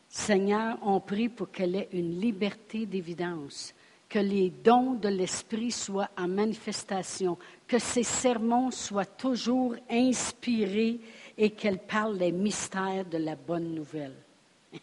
Seigneur, 0.09 0.79
on 0.83 1.01
prie 1.01 1.29
pour 1.29 1.51
qu'elle 1.51 1.77
ait 1.77 1.88
une 1.92 2.21
liberté 2.21 2.87
d'évidence, 2.87 3.75
que 4.09 4.19
les 4.19 4.51
dons 4.51 4.95
de 4.95 5.09
l'Esprit 5.09 5.71
soient 5.71 6.11
en 6.16 6.29
manifestation, 6.29 7.37
que 7.66 7.79
ses 7.79 8.05
sermons 8.05 8.71
soient 8.71 9.05
toujours 9.05 9.75
inspirés 9.90 11.01
et 11.37 11.51
qu'elle 11.51 11.79
parle 11.79 12.19
des 12.19 12.33
mystères 12.33 13.05
de 13.05 13.19
la 13.19 13.35
bonne 13.35 13.75
nouvelle. 13.75 14.14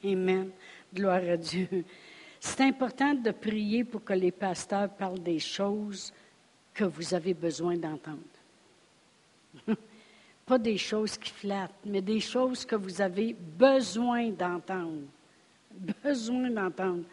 Amen. 0.03 0.49
Gloire 0.93 1.23
à 1.23 1.37
Dieu. 1.37 1.85
C'est 2.39 2.61
important 2.61 3.13
de 3.13 3.31
prier 3.31 3.83
pour 3.83 4.03
que 4.03 4.13
les 4.13 4.31
pasteurs 4.31 4.89
parlent 4.89 5.23
des 5.23 5.39
choses 5.39 6.13
que 6.73 6.83
vous 6.83 7.13
avez 7.13 7.33
besoin 7.33 7.77
d'entendre. 7.77 8.19
Pas 10.45 10.57
des 10.57 10.77
choses 10.77 11.17
qui 11.17 11.31
flattent, 11.31 11.85
mais 11.85 12.01
des 12.01 12.19
choses 12.19 12.65
que 12.65 12.75
vous 12.75 13.01
avez 13.01 13.33
besoin 13.33 14.29
d'entendre. 14.29 15.07
Besoin 16.03 16.49
d'entendre. 16.49 17.03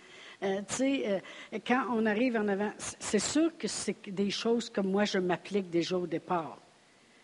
Euh, 0.42 0.60
tu 0.68 0.74
sais, 0.74 1.02
euh, 1.06 1.58
quand 1.66 1.84
on 1.90 2.06
arrive 2.06 2.36
en 2.36 2.48
avant, 2.48 2.72
c'est 2.78 3.18
sûr 3.18 3.50
que 3.58 3.68
c'est 3.68 3.96
des 4.08 4.30
choses 4.30 4.70
que 4.70 4.80
moi, 4.80 5.04
je 5.04 5.18
m'applique 5.18 5.68
déjà 5.68 5.98
au 5.98 6.06
départ. 6.06 6.58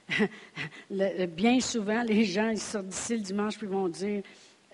bien 0.91 1.61
souvent, 1.61 2.03
les 2.03 2.25
gens, 2.25 2.51
ils 2.51 2.61
sortent 2.61 2.89
d'ici 2.89 3.15
le 3.15 3.23
dimanche, 3.23 3.57
puis 3.57 3.67
vont 3.67 3.89
dire, 3.89 4.23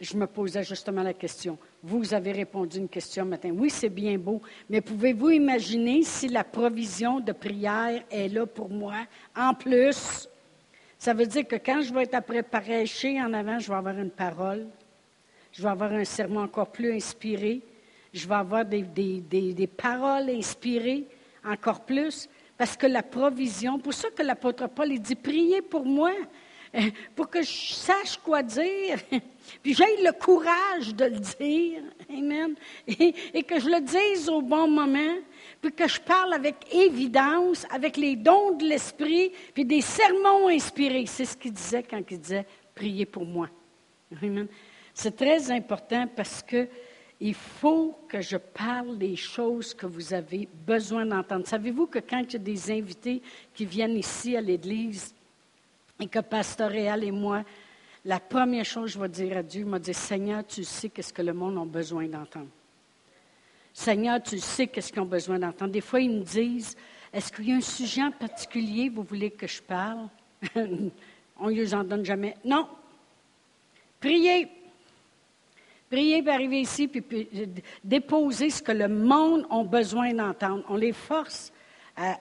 je 0.01 0.16
me 0.16 0.27
posais 0.27 0.64
justement 0.64 1.03
la 1.03 1.14
question. 1.14 1.57
Vous 1.83 2.12
avez 2.12 2.33
répondu 2.33 2.79
une 2.79 2.88
question 2.88 3.25
matin. 3.25 3.51
Oui, 3.51 3.70
c'est 3.70 3.88
bien 3.88 4.18
beau, 4.18 4.42
mais 4.68 4.81
pouvez-vous 4.81 5.31
imaginer 5.31 6.03
si 6.03 6.29
la 6.29 6.42
provision 6.42 7.20
de 7.20 7.33
prière 7.33 8.03
est 8.11 8.29
là 8.29 8.44
pour 8.44 8.68
moi, 8.68 9.07
en 9.37 9.55
plus 9.55 10.29
ça 11.03 11.14
veut 11.14 11.27
dire 11.27 11.48
que 11.48 11.57
quand 11.57 11.83
je 11.83 11.92
vais 11.92 12.05
être 12.05 12.14
après 12.14 12.44
prêcher 12.44 13.20
en 13.20 13.33
avant, 13.33 13.59
je 13.59 13.66
vais 13.66 13.75
avoir 13.75 13.98
une 13.98 14.12
parole, 14.12 14.68
je 15.52 15.62
vais 15.62 15.68
avoir 15.68 15.92
un 15.92 16.04
sermon 16.04 16.40
encore 16.40 16.72
plus 16.72 16.92
inspiré, 16.92 17.60
je 18.12 18.26
vais 18.26 18.34
avoir 18.34 18.64
des, 18.64 19.68
paroles 19.76 20.30
inspirées 20.30 21.04
encore 21.44 21.80
plus, 21.80 22.28
parce 22.56 22.76
que 22.76 22.86
la 22.86 23.02
provision, 23.02 23.78
pour 23.78 23.92
ça 23.92 24.08
que 24.10 24.22
l'apôtre 24.22 24.68
Paul 24.68 24.98
dit, 24.98 25.14
priez 25.14 25.62
pour 25.62 25.84
moi, 25.84 26.12
pour 27.16 27.28
que 27.28 27.42
je 27.42 27.72
sache 27.74 28.16
quoi 28.18 28.42
dire, 28.42 28.98
puis 29.62 29.74
j'ai 29.74 30.02
le 30.02 30.12
courage 30.12 30.94
de 30.94 31.04
le 31.04 31.18
dire, 31.18 31.82
Amen, 32.10 32.54
et 32.86 33.42
que 33.42 33.58
je 33.58 33.68
le 33.68 33.80
dise 33.80 34.28
au 34.28 34.42
bon 34.42 34.68
moment, 34.68 35.16
puis 35.60 35.72
que 35.72 35.88
je 35.88 36.00
parle 36.00 36.34
avec 36.34 36.56
évidence, 36.72 37.66
avec 37.70 37.96
les 37.96 38.16
dons 38.16 38.52
de 38.52 38.64
l'Esprit, 38.64 39.32
puis 39.54 39.64
des 39.64 39.80
sermons 39.80 40.48
inspirés. 40.48 41.06
C'est 41.06 41.24
ce 41.24 41.36
qu'il 41.36 41.52
disait 41.52 41.82
quand 41.82 42.02
il 42.10 42.18
disait 42.18 42.46
Priez 42.74 43.06
pour 43.06 43.24
moi. 43.24 43.48
C'est 44.94 45.16
très 45.16 45.50
important 45.50 46.07
parce 46.14 46.42
que 46.42 46.68
il 47.24 47.35
faut 47.35 47.96
que 48.09 48.20
je 48.20 48.37
parle 48.37 48.98
des 48.98 49.14
choses 49.14 49.74
que 49.74 49.87
vous 49.87 50.12
avez 50.12 50.48
besoin 50.66 51.07
d'entendre. 51.07 51.46
Savez-vous 51.46 51.87
que 51.87 52.00
quand 52.00 52.20
il 52.20 52.33
y 52.33 52.37
a 52.37 52.38
des 52.40 52.70
invités 52.72 53.22
qui 53.55 53.64
viennent 53.64 53.96
ici 53.96 54.37
à 54.37 54.40
l'Église 54.40 55.14
et 56.00 56.09
que 56.09 56.18
Pasteur 56.18 56.70
Réal 56.70 57.05
et 57.05 57.12
moi, 57.12 57.44
la 58.05 58.18
première 58.18 58.64
chose 58.64 58.87
que 58.87 58.98
je 58.98 58.98
vais 58.98 59.09
dire 59.09 59.37
à 59.37 59.42
Dieu, 59.44 59.64
m'a 59.64 59.78
dit 59.78 59.94
Seigneur, 59.94 60.44
tu 60.44 60.64
sais 60.64 60.88
qu'est-ce 60.88 61.12
que 61.12 61.22
le 61.22 61.33
monde 61.33 61.59
a 61.59 61.64
besoin 61.64 62.09
d'entendre. 62.09 62.48
Seigneur, 63.72 64.20
tu 64.20 64.40
sais 64.40 64.66
qu'est-ce 64.66 64.92
qu'ils 64.92 65.02
ont 65.02 65.07
besoin 65.07 65.38
d'entendre. 65.38 65.70
Des 65.70 65.81
fois, 65.81 66.00
ils 66.00 66.11
me 66.11 66.24
disent, 66.24 66.76
est-ce 67.12 67.31
qu'il 67.31 67.48
y 67.48 67.52
a 67.52 67.57
un 67.57 67.61
sujet 67.61 68.02
en 68.02 68.11
particulier 68.11 68.88
vous 68.88 69.05
voulez 69.05 69.31
que 69.31 69.46
je 69.46 69.62
parle? 69.62 70.09
On 70.57 71.50
ne 71.50 71.55
les 71.55 71.72
en 71.72 71.85
donne 71.85 72.05
jamais. 72.05 72.37
Non. 72.44 72.66
Priez. 74.00 74.48
Priez 75.92 76.22
pour 76.22 76.33
arriver 76.33 76.62
ici, 76.62 76.88
puis, 76.88 77.28
déposer 77.85 78.48
ce 78.48 78.62
que 78.62 78.72
le 78.72 78.88
monde 78.88 79.44
a 79.50 79.62
besoin 79.62 80.14
d'entendre. 80.14 80.64
On 80.70 80.76
les 80.76 80.94
force 80.94 81.52
à 81.94 82.16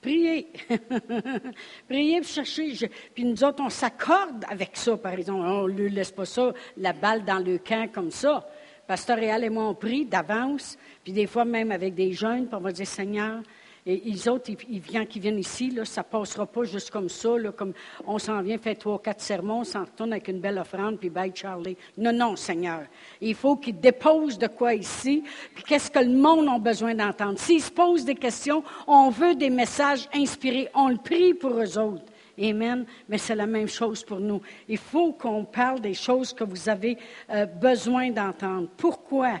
prier. 0.00 0.48
prier 1.88 2.20
pour 2.20 2.28
chercher. 2.28 2.90
puis 3.14 3.24
nous 3.24 3.44
autres, 3.44 3.62
on 3.62 3.70
s'accorde 3.70 4.44
avec 4.50 4.70
ça, 4.76 4.96
par 4.96 5.12
exemple. 5.12 5.46
On 5.46 5.68
ne 5.68 5.86
laisse 5.86 6.10
pas 6.10 6.24
ça, 6.24 6.52
la 6.76 6.92
balle 6.92 7.24
dans 7.24 7.38
le 7.38 7.58
camp 7.58 7.88
comme 7.92 8.10
ça. 8.10 8.44
Pasteur 8.88 9.18
Réal 9.18 9.44
et 9.44 9.50
moi, 9.50 9.68
on 9.68 9.74
prie 9.76 10.04
d'avance, 10.04 10.76
puis 11.04 11.12
des 11.12 11.28
fois 11.28 11.44
même 11.44 11.70
avec 11.70 11.94
des 11.94 12.10
jeunes, 12.10 12.48
puis 12.48 12.56
on 12.56 12.60
va 12.60 12.72
dire, 12.72 12.88
Seigneur, 12.88 13.40
Et 13.84 14.00
ils 14.04 14.28
autres, 14.28 14.48
ils, 14.68 14.78
viennent, 14.78 15.06
qui 15.08 15.18
viennent 15.18 15.40
ici, 15.40 15.70
là, 15.70 15.84
ça 15.84 16.04
passera 16.04 16.46
pas 16.46 16.62
juste 16.62 16.90
comme 16.90 17.08
ça, 17.08 17.36
là, 17.36 17.50
comme 17.50 17.72
on 18.06 18.16
s'en 18.16 18.40
vient, 18.40 18.56
fait 18.56 18.76
trois, 18.76 19.02
quatre 19.02 19.20
sermons, 19.20 19.60
on 19.60 19.64
s'en 19.64 19.80
retourne 19.80 20.12
avec 20.12 20.28
une 20.28 20.38
belle 20.38 20.58
offrande, 20.58 20.98
puis 20.98 21.10
bye 21.10 21.32
Charlie. 21.34 21.76
Non, 21.98 22.12
non, 22.12 22.36
Seigneur. 22.36 22.82
Il 23.20 23.34
faut 23.34 23.56
qu'ils 23.56 23.80
déposent 23.80 24.38
de 24.38 24.46
quoi 24.46 24.74
ici, 24.74 25.24
puis 25.52 25.64
qu'est-ce 25.64 25.90
que 25.90 25.98
le 25.98 26.12
monde 26.12 26.48
a 26.48 26.58
besoin 26.60 26.94
d'entendre. 26.94 27.40
S'ils 27.40 27.60
se 27.60 27.72
posent 27.72 28.04
des 28.04 28.14
questions, 28.14 28.62
on 28.86 29.10
veut 29.10 29.34
des 29.34 29.50
messages 29.50 30.08
inspirés. 30.14 30.68
On 30.74 30.88
le 30.88 30.98
prie 30.98 31.34
pour 31.34 31.50
eux 31.50 31.76
autres. 31.76 32.04
Amen. 32.40 32.86
Mais 33.08 33.18
c'est 33.18 33.34
la 33.34 33.46
même 33.46 33.68
chose 33.68 34.04
pour 34.04 34.20
nous. 34.20 34.40
Il 34.68 34.78
faut 34.78 35.12
qu'on 35.12 35.44
parle 35.44 35.80
des 35.80 35.94
choses 35.94 36.32
que 36.32 36.44
vous 36.44 36.68
avez 36.68 36.96
euh, 37.30 37.46
besoin 37.46 38.10
d'entendre. 38.10 38.68
Pourquoi? 38.76 39.40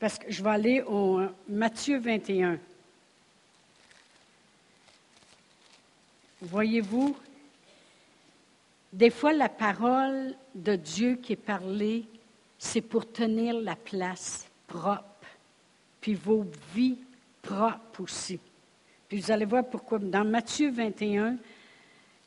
Parce 0.00 0.18
que 0.18 0.30
je 0.30 0.42
vais 0.42 0.50
aller 0.50 0.82
au 0.82 1.20
Matthieu 1.48 1.98
21. 1.98 2.58
Voyez-vous, 6.44 7.16
des 8.92 9.10
fois 9.10 9.32
la 9.32 9.48
parole 9.48 10.34
de 10.54 10.76
Dieu 10.76 11.16
qui 11.16 11.32
est 11.32 11.36
parlée, 11.36 12.04
c'est 12.58 12.82
pour 12.82 13.10
tenir 13.10 13.54
la 13.60 13.76
place 13.76 14.46
propre, 14.66 15.26
puis 16.00 16.14
vos 16.14 16.46
vies 16.74 16.98
propres 17.40 18.02
aussi. 18.02 18.38
Puis 19.08 19.20
vous 19.20 19.30
allez 19.30 19.46
voir 19.46 19.64
pourquoi. 19.64 19.98
Dans 19.98 20.24
Matthieu 20.24 20.70
21, 20.70 21.36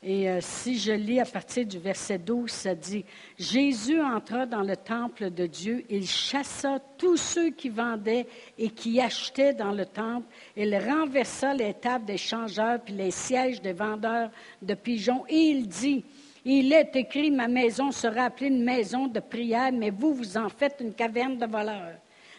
et 0.00 0.30
euh, 0.30 0.38
si 0.40 0.78
je 0.78 0.92
lis 0.92 1.18
à 1.18 1.24
partir 1.24 1.66
du 1.66 1.78
verset 1.78 2.18
12, 2.18 2.48
ça 2.48 2.74
dit, 2.74 3.04
Jésus 3.36 4.00
entra 4.00 4.46
dans 4.46 4.62
le 4.62 4.76
temple 4.76 5.30
de 5.30 5.46
Dieu, 5.46 5.84
il 5.90 6.06
chassa 6.06 6.78
tous 6.96 7.16
ceux 7.16 7.50
qui 7.50 7.68
vendaient 7.68 8.28
et 8.56 8.70
qui 8.70 9.00
achetaient 9.00 9.54
dans 9.54 9.72
le 9.72 9.84
temple, 9.84 10.26
il 10.56 10.76
renversa 10.76 11.52
les 11.52 11.74
tables 11.74 12.04
des 12.04 12.16
changeurs 12.16 12.80
puis 12.80 12.94
les 12.94 13.10
sièges 13.10 13.60
des 13.60 13.72
vendeurs 13.72 14.30
de 14.62 14.74
pigeons, 14.74 15.24
et 15.28 15.34
il 15.34 15.66
dit, 15.66 16.04
il 16.44 16.72
est 16.72 16.94
écrit, 16.94 17.32
ma 17.32 17.48
maison 17.48 17.90
sera 17.90 18.26
appelée 18.26 18.48
une 18.48 18.62
maison 18.62 19.08
de 19.08 19.18
prière, 19.18 19.72
mais 19.72 19.90
vous, 19.90 20.14
vous 20.14 20.36
en 20.36 20.48
faites 20.48 20.76
une 20.80 20.94
caverne 20.94 21.38
de 21.38 21.46
voleurs. 21.46 21.96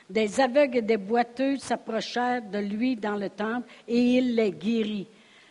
Des 0.09 0.39
aveugles 0.39 0.77
et 0.77 0.81
des 0.81 0.97
boiteux 0.97 1.57
s'approchèrent 1.57 2.41
de 2.41 2.57
lui 2.57 2.95
dans 2.95 3.17
le 3.17 3.29
temple, 3.29 3.67
et 3.85 3.99
il 3.99 4.35
les 4.35 4.51
guérit. 4.51 5.07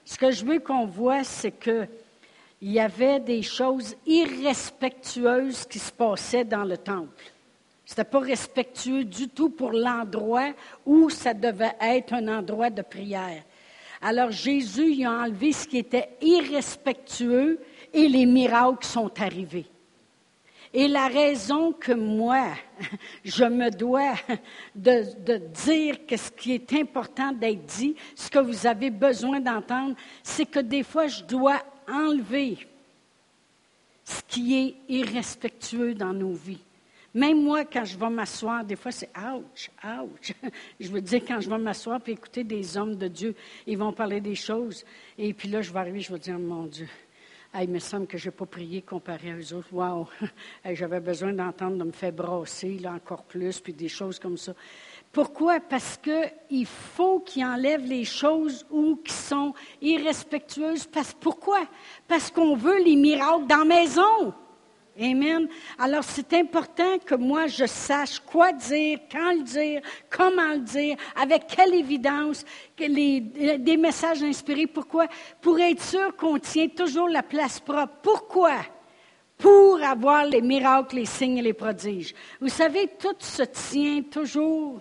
Ce 0.08 0.16
que 0.16 0.30
je 0.30 0.42
veux 0.42 0.58
qu'on 0.58 0.86
voit, 0.86 1.22
c'est 1.22 1.52
qu'il 1.52 1.86
y 2.62 2.80
avait 2.80 3.20
des 3.20 3.42
choses 3.42 3.94
irrespectueuses 4.06 5.66
qui 5.66 5.78
se 5.78 5.92
passaient 5.92 6.46
dans 6.46 6.64
le 6.64 6.78
temple. 6.78 7.30
Ce 7.84 7.92
n'était 7.92 8.04
pas 8.04 8.20
respectueux 8.20 9.04
du 9.04 9.28
tout 9.28 9.50
pour 9.50 9.70
l'endroit 9.70 10.54
où 10.86 11.10
ça 11.10 11.34
devait 11.34 11.76
être 11.82 12.14
un 12.14 12.26
endroit 12.38 12.70
de 12.70 12.80
prière. 12.80 13.42
Alors 14.00 14.30
Jésus 14.30 14.94
y 14.94 15.04
a 15.04 15.12
enlevé 15.12 15.52
ce 15.52 15.68
qui 15.68 15.76
était 15.76 16.08
irrespectueux 16.22 17.60
et 17.92 18.08
les 18.08 18.24
miracles 18.24 18.86
sont 18.86 19.12
arrivés. 19.20 19.66
Et 20.74 20.86
la 20.86 21.08
raison 21.08 21.72
que 21.72 21.92
moi, 21.92 22.44
je 23.24 23.44
me 23.44 23.70
dois 23.70 24.14
de, 24.74 25.38
dire 25.64 26.06
que 26.06 26.16
ce 26.16 26.30
qui 26.30 26.52
est 26.52 26.72
important 26.74 27.32
d'être 27.32 27.64
dit, 27.64 27.94
ce 28.14 28.28
que 28.28 28.38
vous 28.38 28.66
avez 28.66 28.90
besoin 28.90 29.40
d'entendre, 29.40 29.96
c'est 30.22 30.46
que 30.46 30.60
des 30.60 30.82
fois, 30.82 31.06
je 31.06 31.24
dois 31.24 31.60
enlever 31.88 32.58
ce 34.04 34.20
qui 34.26 34.56
est 34.56 34.74
irrespectueux 34.88 35.94
dans 35.94 36.12
nos 36.12 36.32
vies. 36.32 36.62
Même 37.14 37.42
moi, 37.42 37.64
quand 37.64 37.84
je 37.84 37.98
vais 37.98 38.10
m'asseoir, 38.10 38.64
des 38.64 38.76
fois, 38.76 38.92
c'est 38.92 39.10
ouch, 39.16 39.70
ouch. 39.82 40.32
Je 40.78 40.88
veux 40.88 41.00
dire, 41.00 41.22
quand 41.26 41.40
je 41.40 41.48
vais 41.48 41.58
m'asseoir 41.58 42.00
et 42.06 42.10
écouter 42.10 42.44
des 42.44 42.76
hommes 42.76 42.96
de 42.96 43.08
Dieu, 43.08 43.34
ils 43.66 43.78
vont 43.78 43.92
parler 43.92 44.20
des 44.20 44.34
choses. 44.34 44.84
Et 45.16 45.32
puis 45.32 45.48
là, 45.48 45.62
je 45.62 45.72
vais 45.72 45.78
arriver, 45.78 46.00
je 46.00 46.12
vais 46.12 46.18
dire, 46.18 46.38
mon 46.38 46.66
Dieu, 46.66 46.86
il 47.62 47.70
me 47.70 47.78
semble 47.78 48.06
que 48.06 48.18
je 48.18 48.26
n'ai 48.26 48.30
pas 48.30 48.46
prié 48.46 48.82
comparé 48.82 49.30
à 49.30 49.36
eux 49.36 49.54
autres. 49.54 49.72
Wow! 49.72 50.08
J'avais 50.72 51.00
besoin 51.00 51.32
d'entendre 51.32 51.76
de 51.76 51.84
me 51.84 51.92
faire 51.92 52.12
brasser 52.12 52.78
là, 52.78 52.92
encore 52.92 53.24
plus, 53.24 53.60
puis 53.60 53.72
des 53.72 53.88
choses 53.88 54.18
comme 54.18 54.36
ça. 54.36 54.54
Pourquoi? 55.12 55.60
Parce 55.60 55.96
qu'il 55.96 56.66
faut 56.66 57.20
qu'il 57.20 57.44
enlève 57.44 57.84
les 57.84 58.04
choses 58.04 58.66
ou 58.70 58.96
qui 58.96 59.12
sont 59.12 59.54
irrespectueuses. 59.80 60.86
Parce, 60.86 61.14
pourquoi? 61.14 61.60
Parce 62.06 62.30
qu'on 62.30 62.56
veut 62.56 62.82
les 62.82 62.96
miracles 62.96 63.46
dans 63.46 63.58
la 63.58 63.64
maison. 63.64 64.34
Amen. 65.00 65.46
Alors, 65.78 66.02
c'est 66.02 66.32
important 66.34 66.98
que 67.04 67.14
moi, 67.14 67.46
je 67.46 67.66
sache 67.66 68.18
quoi 68.18 68.52
dire, 68.52 68.98
quand 69.10 69.32
le 69.32 69.42
dire, 69.42 69.80
comment 70.10 70.54
le 70.54 70.60
dire, 70.60 70.96
avec 71.14 71.46
quelle 71.46 71.74
évidence, 71.74 72.44
des 72.76 73.76
messages 73.78 74.24
inspirés. 74.24 74.66
Pourquoi? 74.66 75.06
Pour 75.40 75.60
être 75.60 75.82
sûr 75.82 76.16
qu'on 76.16 76.38
tient 76.38 76.68
toujours 76.68 77.08
la 77.08 77.22
place 77.22 77.60
propre. 77.60 77.94
Pourquoi? 78.02 78.56
Pour 79.36 79.80
avoir 79.84 80.24
les 80.24 80.42
miracles, 80.42 80.96
les 80.96 81.06
signes 81.06 81.38
et 81.38 81.42
les 81.42 81.52
prodiges. 81.52 82.12
Vous 82.40 82.48
savez, 82.48 82.90
tout 82.98 83.14
se 83.20 83.44
tient 83.44 84.02
toujours 84.02 84.80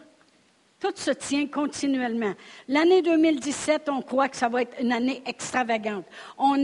tout 0.80 0.94
se 0.96 1.12
tient 1.12 1.48
continuellement. 1.48 2.34
L'année 2.68 3.02
2017, 3.02 3.90
on 3.90 4.02
croit 4.02 4.30
que 4.30 4.38
ça 4.38 4.48
va 4.48 4.62
être 4.62 4.80
une 4.80 4.92
année 4.92 5.24
extravagante. 5.26 6.06
On, 6.38 6.56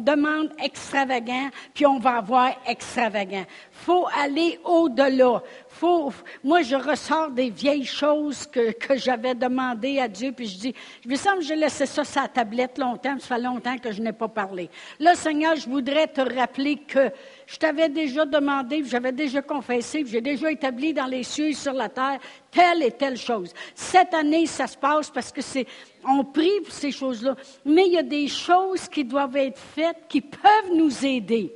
demande 0.00 0.50
extravagant, 0.62 1.50
puis 1.74 1.84
on 1.84 1.98
va 1.98 2.16
avoir 2.16 2.52
extravagant. 2.66 3.44
Faut 3.74 4.06
aller 4.16 4.58
au-delà. 4.64 5.42
Faut, 5.68 6.12
moi, 6.44 6.62
je 6.62 6.76
ressors 6.76 7.30
des 7.30 7.50
vieilles 7.50 7.84
choses 7.84 8.46
que, 8.46 8.70
j'avais 8.94 9.34
demandées 9.34 9.98
à 9.98 10.06
Dieu, 10.06 10.32
puis 10.32 10.46
je 10.46 10.58
dis, 10.58 10.74
je 11.04 11.08
me 11.08 11.16
semble 11.16 11.38
que 11.38 11.44
j'ai 11.44 11.56
laissé 11.56 11.84
ça 11.84 12.04
sur 12.04 12.22
la 12.22 12.28
tablette 12.28 12.78
longtemps, 12.78 13.18
ça 13.18 13.34
fait 13.34 13.42
longtemps 13.42 13.76
que 13.76 13.90
je 13.90 14.00
n'ai 14.00 14.12
pas 14.12 14.28
parlé. 14.28 14.70
Là, 15.00 15.14
Seigneur, 15.16 15.56
je 15.56 15.68
voudrais 15.68 16.06
te 16.06 16.20
rappeler 16.20 16.76
que 16.76 17.10
je 17.46 17.56
t'avais 17.56 17.88
déjà 17.88 18.24
demandé, 18.24 18.82
j'avais 18.86 19.12
déjà 19.12 19.42
confessé, 19.42 20.04
j'ai 20.06 20.20
déjà 20.20 20.50
établi 20.50 20.94
dans 20.94 21.06
les 21.06 21.24
cieux 21.24 21.48
et 21.48 21.54
sur 21.54 21.72
la 21.72 21.88
terre 21.88 22.20
telle 22.52 22.84
et 22.84 22.92
telle 22.92 23.16
chose. 23.16 23.52
Cette 23.74 24.14
année, 24.14 24.46
ça 24.46 24.68
se 24.68 24.78
passe 24.78 25.10
parce 25.10 25.32
que 25.32 25.42
c'est, 25.42 25.66
on 26.08 26.24
prie 26.24 26.60
pour 26.62 26.72
ces 26.72 26.92
choses-là, 26.92 27.34
mais 27.64 27.86
il 27.86 27.94
y 27.94 27.98
a 27.98 28.04
des 28.04 28.28
choses 28.28 28.88
qui 28.88 29.04
doivent 29.04 29.36
être 29.36 29.58
faites 29.58 30.06
qui 30.08 30.20
peuvent 30.20 30.74
nous 30.74 31.04
aider. 31.04 31.52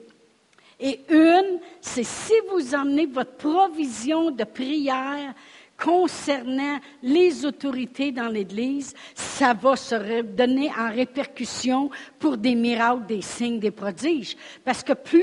Et 0.80 1.00
une, 1.08 1.58
c'est 1.80 2.04
si 2.04 2.34
vous 2.50 2.74
emmenez 2.74 3.06
votre 3.06 3.32
provision 3.32 4.30
de 4.30 4.44
prière 4.44 5.34
concernant 5.78 6.78
les 7.02 7.44
autorités 7.44 8.10
dans 8.10 8.28
l'Église, 8.28 8.94
ça 9.14 9.54
va 9.54 9.76
se 9.76 10.22
donner 10.22 10.70
en 10.76 10.90
répercussion 10.90 11.90
pour 12.18 12.36
des 12.36 12.54
miracles, 12.54 13.06
des 13.06 13.22
signes, 13.22 13.60
des 13.60 13.70
prodiges. 13.70 14.36
Parce 14.64 14.82
que 14.82 14.92
plus 14.92 15.22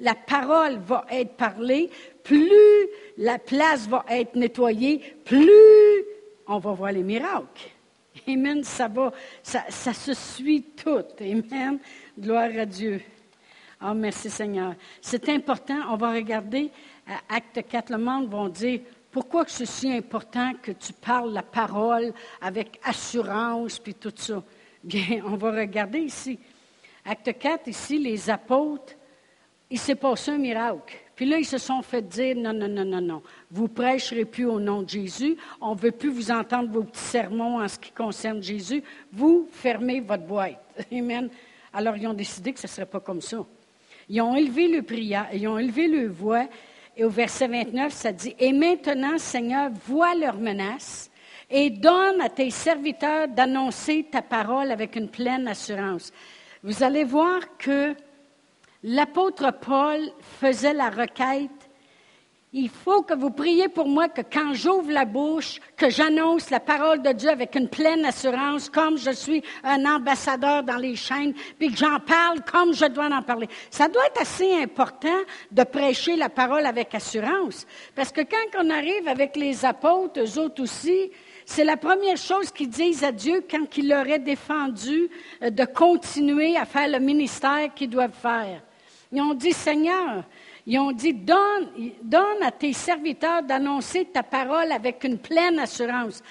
la 0.00 0.14
parole 0.14 0.78
va 0.78 1.06
être 1.10 1.36
parlée, 1.36 1.90
plus 2.24 2.88
la 3.16 3.38
place 3.38 3.88
va 3.88 4.04
être 4.08 4.34
nettoyée, 4.34 5.16
plus 5.24 6.04
on 6.46 6.58
va 6.58 6.72
voir 6.72 6.92
les 6.92 7.04
miracles. 7.04 7.70
Amen. 8.26 8.64
Ça 8.64 8.88
va, 8.88 9.12
ça, 9.42 9.64
ça 9.68 9.92
se 9.92 10.12
suit 10.12 10.62
tout. 10.76 11.04
Amen. 11.20 11.78
Gloire 12.18 12.50
à 12.58 12.66
Dieu. 12.66 13.00
Oh, 13.80 13.94
merci 13.94 14.28
Seigneur. 14.28 14.74
C'est 15.00 15.28
important. 15.28 15.78
On 15.90 15.96
va 15.96 16.12
regarder 16.12 16.70
Acte 17.28 17.64
4. 17.68 17.90
Le 17.90 17.98
monde 17.98 18.28
va 18.28 18.48
dire 18.48 18.80
pourquoi 19.10 19.44
c'est 19.46 19.66
si 19.66 19.92
important 19.92 20.52
que 20.60 20.72
tu 20.72 20.92
parles 20.92 21.32
la 21.32 21.42
parole 21.42 22.12
avec 22.40 22.80
assurance 22.84 23.78
puis 23.78 23.94
tout 23.94 24.12
ça? 24.14 24.42
Bien, 24.82 25.22
on 25.26 25.36
va 25.36 25.52
regarder 25.52 26.00
ici. 26.00 26.38
Acte 27.04 27.38
4, 27.38 27.68
ici, 27.68 27.98
les 27.98 28.28
apôtres, 28.28 28.94
il 29.70 29.78
s'est 29.78 29.94
passé 29.94 30.32
un 30.32 30.38
miracle. 30.38 30.96
Puis 31.14 31.24
là, 31.24 31.38
ils 31.38 31.46
se 31.46 31.58
sont 31.58 31.82
fait 31.82 32.02
dire, 32.02 32.36
non, 32.36 32.52
non, 32.52 32.68
non, 32.68 32.84
non, 32.84 33.00
non, 33.00 33.22
vous 33.50 33.68
prêcherez 33.68 34.24
plus 34.24 34.44
au 34.44 34.60
nom 34.60 34.82
de 34.82 34.88
Jésus, 34.88 35.36
on 35.60 35.74
ne 35.74 35.80
veut 35.80 35.90
plus 35.90 36.10
vous 36.10 36.30
entendre 36.30 36.70
vos 36.70 36.84
petits 36.84 37.00
sermons 37.00 37.62
en 37.62 37.66
ce 37.66 37.78
qui 37.78 37.90
concerne 37.90 38.42
Jésus, 38.42 38.82
vous 39.12 39.48
fermez 39.50 40.00
votre 40.00 40.24
boîte. 40.24 40.62
Amen. 40.92 41.30
Alors, 41.72 41.96
ils 41.96 42.06
ont 42.06 42.14
décidé 42.14 42.52
que 42.52 42.60
ce 42.60 42.66
ne 42.66 42.70
serait 42.70 42.86
pas 42.86 43.00
comme 43.00 43.20
ça. 43.20 43.44
Ils 44.08 44.20
ont 44.22 44.34
élevé 44.34 44.68
le 44.68 44.82
prière, 44.82 45.28
ils 45.32 45.46
ont 45.48 45.58
élevé 45.58 45.86
le 45.86 46.08
voix, 46.08 46.46
et 46.96 47.04
au 47.04 47.10
verset 47.10 47.46
29, 47.46 47.92
ça 47.92 48.12
dit, 48.12 48.34
Et 48.38 48.52
maintenant, 48.52 49.18
Seigneur, 49.18 49.70
vois 49.86 50.14
leurs 50.14 50.38
menaces 50.38 51.10
et 51.50 51.70
donne 51.70 52.20
à 52.20 52.28
tes 52.28 52.50
serviteurs 52.50 53.28
d'annoncer 53.28 54.06
ta 54.10 54.22
parole 54.22 54.70
avec 54.70 54.96
une 54.96 55.08
pleine 55.08 55.48
assurance. 55.48 56.12
Vous 56.62 56.82
allez 56.82 57.04
voir 57.04 57.40
que 57.56 57.94
l'apôtre 58.82 59.52
Paul 59.60 60.00
faisait 60.40 60.74
la 60.74 60.90
requête 60.90 61.50
il 62.52 62.70
faut 62.70 63.02
que 63.02 63.12
vous 63.12 63.30
priez 63.30 63.68
pour 63.68 63.88
moi 63.88 64.08
que 64.08 64.22
quand 64.22 64.54
j'ouvre 64.54 64.90
la 64.90 65.04
bouche, 65.04 65.60
que 65.76 65.90
j'annonce 65.90 66.48
la 66.48 66.60
parole 66.60 67.02
de 67.02 67.12
Dieu 67.12 67.28
avec 67.28 67.54
une 67.54 67.68
pleine 67.68 68.06
assurance, 68.06 68.70
comme 68.70 68.96
je 68.96 69.10
suis 69.10 69.42
un 69.62 69.84
ambassadeur 69.84 70.62
dans 70.62 70.78
les 70.78 70.96
chaînes, 70.96 71.34
puis 71.58 71.70
que 71.70 71.76
j'en 71.76 72.00
parle 72.00 72.40
comme 72.50 72.72
je 72.72 72.86
dois 72.86 73.12
en 73.12 73.22
parler. 73.22 73.48
Ça 73.70 73.88
doit 73.88 74.06
être 74.06 74.22
assez 74.22 74.54
important 74.54 75.18
de 75.50 75.62
prêcher 75.62 76.16
la 76.16 76.30
parole 76.30 76.64
avec 76.64 76.94
assurance. 76.94 77.66
Parce 77.94 78.12
que 78.12 78.22
quand 78.22 78.64
on 78.64 78.70
arrive 78.70 79.08
avec 79.08 79.36
les 79.36 79.66
apôtres, 79.66 80.20
eux 80.20 80.38
autres 80.38 80.62
aussi, 80.62 81.10
c'est 81.44 81.64
la 81.64 81.76
première 81.76 82.16
chose 82.16 82.50
qu'ils 82.50 82.70
disent 82.70 83.04
à 83.04 83.12
Dieu 83.12 83.44
quand 83.50 83.76
il 83.76 83.88
leur 83.88 84.06
est 84.06 84.18
défendu 84.18 85.10
euh, 85.42 85.50
de 85.50 85.64
continuer 85.64 86.56
à 86.56 86.64
faire 86.64 86.88
le 86.88 86.98
ministère 86.98 87.72
qu'ils 87.74 87.90
doivent 87.90 88.10
faire. 88.12 88.62
Ils 89.12 89.22
ont 89.22 89.34
dit, 89.34 89.52
Seigneur, 89.52 90.24
ils 90.70 90.78
ont 90.78 90.92
dit, 90.92 91.14
donne, 91.14 91.70
donne 92.02 92.42
à 92.42 92.50
tes 92.50 92.74
serviteurs 92.74 93.42
d'annoncer 93.42 94.04
ta 94.04 94.22
parole 94.22 94.70
avec 94.70 95.02
une 95.02 95.16
pleine 95.16 95.58
assurance. 95.58 96.22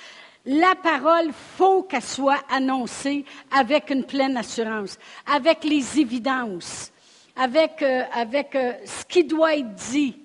La 0.46 0.76
parole, 0.76 1.32
faut 1.34 1.82
qu'elle 1.82 2.04
soit 2.04 2.44
annoncée 2.48 3.26
avec 3.52 3.90
une 3.90 4.04
pleine 4.04 4.38
assurance, 4.38 5.00
avec 5.26 5.64
les 5.64 6.00
évidences, 6.00 6.92
avec, 7.36 7.82
euh, 7.82 8.04
avec 8.14 8.54
euh, 8.54 8.74
ce 8.86 9.04
qui 9.06 9.24
doit 9.24 9.56
être 9.56 9.74
dit. 9.74 10.16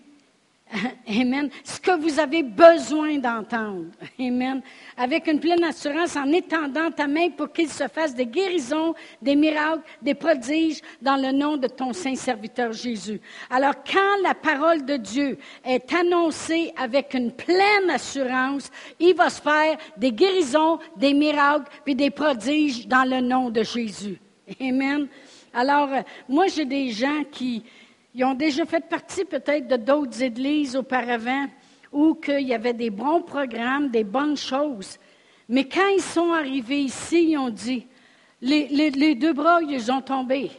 Amen. 1.09 1.51
Ce 1.65 1.79
que 1.79 1.99
vous 2.01 2.19
avez 2.19 2.43
besoin 2.43 3.19
d'entendre. 3.19 3.87
Amen. 4.19 4.63
Avec 4.97 5.27
une 5.27 5.41
pleine 5.41 5.65
assurance 5.65 6.17
en 6.17 6.31
étendant 6.33 6.91
ta 6.91 7.07
main 7.07 7.31
pour 7.31 7.53
qu'il 7.53 7.69
se 7.69 7.87
fasse 7.89 8.15
des 8.15 8.27
guérisons, 8.27 8.95
des 9.21 9.37
miracles, 9.37 9.83
des 10.01 10.15
prodiges 10.15 10.81
dans 11.01 11.17
le 11.17 11.33
nom 11.33 11.57
de 11.57 11.67
ton 11.67 11.93
saint 11.93 12.15
serviteur 12.15 12.73
Jésus. 12.73 13.21
Alors, 13.51 13.75
quand 13.85 14.23
la 14.23 14.35
parole 14.35 14.85
de 14.85 14.97
Dieu 14.97 15.39
est 15.65 15.93
annoncée 15.93 16.73
avec 16.77 17.15
une 17.15 17.33
pleine 17.33 17.91
assurance, 17.91 18.71
il 18.99 19.15
va 19.15 19.29
se 19.29 19.41
faire 19.41 19.77
des 19.97 20.13
guérisons, 20.13 20.79
des 20.97 21.13
miracles, 21.13 21.71
puis 21.85 21.95
des 21.95 22.11
prodiges 22.11 22.87
dans 22.87 23.09
le 23.09 23.21
nom 23.21 23.51
de 23.51 23.63
Jésus. 23.63 24.19
Amen. 24.61 25.09
Alors, 25.55 25.89
euh, 25.93 26.01
moi, 26.29 26.47
j'ai 26.47 26.65
des 26.65 26.91
gens 26.91 27.25
qui, 27.31 27.63
ils 28.15 28.25
ont 28.25 28.35
déjà 28.35 28.67
fait 28.67 28.87
partie 28.89 29.25
peut-être 29.25 29.69
de 29.69 29.77
d'autres 29.77 30.23
églises 30.23 30.77
auparavant 30.77 31.47
où 31.93 32.19
il 32.29 32.47
y 32.47 32.55
avait 32.55 32.73
des 32.73 32.91
bons 32.91 33.23
programmes, 33.23 33.91
des 33.91 34.05
bonnes 34.05 34.37
choses. 34.37 34.99
Mais 35.49 35.69
quand 35.69 35.89
ils 35.89 36.03
sont 36.03 36.33
arrivés 36.33 36.81
ici, 36.81 37.31
ils 37.31 37.39
ont 37.39 37.51
dit, 37.51 37.87
les, 38.41 39.15
deux 39.15 39.33
bras, 39.33 39.61
ils 39.63 39.91
ont 39.93 40.01
tombé. 40.01 40.51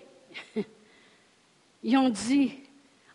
ils 1.83 1.97
ont 1.97 2.09
dit, 2.09 2.53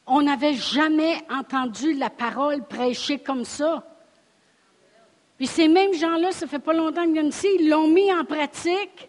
on 0.06 0.22
n'avait 0.22 0.54
jamais 0.54 1.16
entendu 1.30 1.92
la 1.94 2.10
parole 2.10 2.66
prêchée 2.66 3.18
comme 3.18 3.44
ça. 3.44 3.84
Puis 5.36 5.46
ces 5.46 5.68
mêmes 5.68 5.94
gens-là, 5.94 6.32
ça 6.32 6.46
fait 6.46 6.58
pas 6.58 6.72
longtemps 6.72 7.04
qu'ils 7.04 7.12
viennent 7.12 7.28
ici, 7.28 7.48
ils 7.60 7.68
l'ont 7.68 7.88
mis 7.88 8.12
en 8.12 8.24
pratique. 8.24 9.08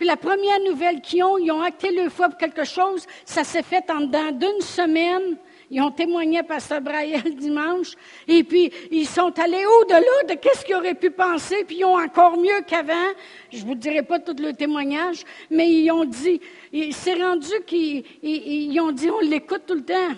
Puis 0.00 0.08
la 0.08 0.16
première 0.16 0.60
nouvelle 0.60 1.02
qu'ils 1.02 1.22
ont, 1.22 1.36
ils 1.36 1.52
ont 1.52 1.60
acté 1.60 1.90
le 1.90 2.08
foi 2.08 2.30
pour 2.30 2.38
quelque 2.38 2.64
chose, 2.64 3.04
ça 3.26 3.44
s'est 3.44 3.62
fait 3.62 3.84
en 3.90 4.00
dedans 4.00 4.32
d'une 4.32 4.62
semaine. 4.62 5.36
Ils 5.70 5.82
ont 5.82 5.90
témoigné 5.90 6.38
à 6.38 6.42
Pasteur 6.42 6.80
Braille 6.80 7.22
dimanche. 7.38 7.88
Et 8.26 8.42
puis, 8.42 8.72
ils 8.90 9.06
sont 9.06 9.38
allés 9.38 9.62
au-delà 9.66 10.00
de 10.26 10.40
qu'est-ce 10.40 10.64
qu'ils 10.64 10.76
auraient 10.76 10.94
pu 10.94 11.10
penser. 11.10 11.64
Puis, 11.66 11.80
ils 11.80 11.84
ont 11.84 11.98
encore 11.98 12.38
mieux 12.38 12.62
qu'avant. 12.66 13.10
Je 13.52 13.62
vous 13.62 13.74
dirai 13.74 14.02
pas 14.02 14.18
tout 14.18 14.34
le 14.38 14.54
témoignage, 14.54 15.22
mais 15.50 15.70
ils 15.70 15.90
ont 15.90 16.06
dit, 16.06 16.40
c'est 16.92 17.22
rendu 17.22 17.52
qu'ils 17.66 18.80
ont 18.80 18.92
dit, 18.92 19.10
on 19.10 19.20
l'écoute 19.20 19.64
tout 19.66 19.74
le 19.74 19.84
temps. 19.84 20.14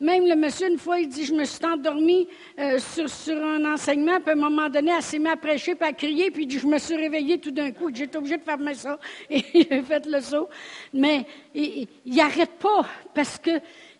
Même 0.00 0.26
le 0.26 0.34
monsieur, 0.34 0.68
une 0.68 0.78
fois, 0.78 0.98
il 0.98 1.08
dit, 1.08 1.24
je 1.24 1.34
me 1.34 1.44
suis 1.44 1.64
endormi 1.64 2.26
euh, 2.58 2.78
sur, 2.78 3.36
un 3.36 3.72
enseignement, 3.72 4.20
puis 4.20 4.30
à 4.30 4.32
un 4.32 4.36
moment 4.36 4.68
donné, 4.68 4.90
elle 4.96 5.02
s'est 5.02 5.24
à 5.24 5.36
prêcher, 5.36 5.74
puis 5.76 5.88
à 5.88 5.92
crier, 5.92 6.30
puis 6.30 6.50
je 6.50 6.66
me 6.66 6.78
suis 6.78 6.96
réveillé 6.96 7.38
tout 7.38 7.52
d'un 7.52 7.70
coup. 7.70 7.90
J'étais 7.94 8.16
obligé 8.16 8.36
de 8.36 8.42
fermer 8.42 8.74
ça, 8.74 8.98
et 9.30 9.44
j'ai 9.54 9.82
fait 9.82 10.04
le 10.06 10.20
saut. 10.20 10.48
Mais 10.92 11.24
il 11.54 11.88
n'arrête 12.06 12.58
pas, 12.58 12.86
parce 13.14 13.40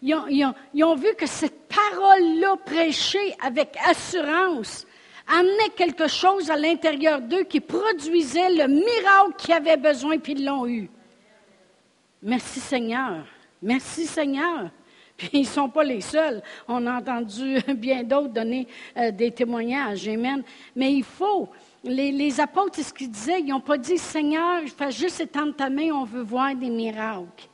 ont, 0.02 0.54
ils 0.74 0.84
ont 0.84 0.96
vu 0.96 1.14
que 1.16 1.26
cette 1.26 1.68
parole-là 1.68 2.56
prêchée 2.64 3.34
avec 3.40 3.76
assurance 3.86 4.86
amenait 5.26 5.70
quelque 5.76 6.08
chose 6.08 6.50
à 6.50 6.56
l'intérieur 6.56 7.20
d'eux 7.20 7.44
qui 7.44 7.60
produisait 7.60 8.50
le 8.50 8.66
miracle 8.66 9.34
qu'ils 9.38 9.54
avaient 9.54 9.76
besoin, 9.76 10.18
puis 10.18 10.32
ils 10.32 10.44
l'ont 10.44 10.66
eu. 10.66 10.90
Merci 12.22 12.60
Seigneur. 12.60 13.24
Merci 13.62 14.06
Seigneur. 14.06 14.70
Puis 15.16 15.30
ils 15.32 15.40
ne 15.42 15.46
sont 15.46 15.68
pas 15.68 15.84
les 15.84 16.00
seuls. 16.00 16.42
On 16.66 16.86
a 16.86 16.98
entendu 16.98 17.58
bien 17.76 18.02
d'autres 18.02 18.28
donner 18.28 18.66
euh, 18.96 19.10
des 19.10 19.30
témoignages. 19.30 20.08
Amen. 20.08 20.42
Mais 20.74 20.92
il 20.92 21.04
faut. 21.04 21.48
Les, 21.86 22.40
apôtres, 22.40 22.82
ce 22.82 22.94
qu'ils 22.94 23.10
disaient, 23.10 23.40
ils 23.40 23.48
n'ont 23.48 23.60
pas 23.60 23.76
dit 23.76 23.98
Seigneur, 23.98 24.62
fais 24.76 24.90
juste 24.90 25.20
étendre 25.20 25.54
ta 25.54 25.68
main, 25.68 25.90
on 25.92 26.04
veut 26.04 26.22
voir 26.22 26.54
des 26.54 26.70
miracles. 26.70 27.48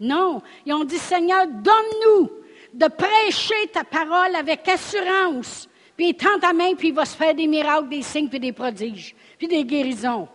Non. 0.00 0.40
Ils 0.64 0.72
ont 0.72 0.84
dit 0.84 0.96
Seigneur, 0.96 1.46
donne-nous 1.46 2.30
de 2.72 2.86
prêcher 2.86 3.68
ta 3.72 3.84
parole 3.84 4.34
avec 4.34 4.66
assurance. 4.68 5.68
Puis 5.96 6.10
étends 6.10 6.38
ta 6.40 6.52
main, 6.52 6.74
puis 6.74 6.88
il 6.88 6.94
va 6.94 7.04
se 7.04 7.16
faire 7.16 7.34
des 7.34 7.46
miracles, 7.46 7.88
des 7.88 8.02
signes, 8.02 8.28
puis 8.28 8.40
des 8.40 8.52
prodiges, 8.52 9.14
puis 9.36 9.48
des 9.48 9.64
guérisons. 9.64 10.28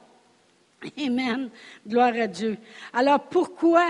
Amen. 0.97 1.49
Gloire 1.88 2.13
à 2.13 2.28
Dieu. 2.28 2.58
Alors 2.91 3.21
pourquoi 3.21 3.88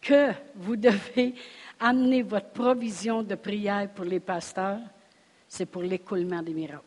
que 0.00 0.32
vous 0.54 0.76
devez 0.76 1.34
amener 1.80 2.22
votre 2.22 2.50
provision 2.50 3.22
de 3.22 3.34
prière 3.34 3.88
pour 3.94 4.04
les 4.04 4.20
pasteurs, 4.20 4.80
c'est 5.48 5.66
pour 5.66 5.82
l'écoulement 5.82 6.42
des 6.42 6.54
miracles. 6.54 6.82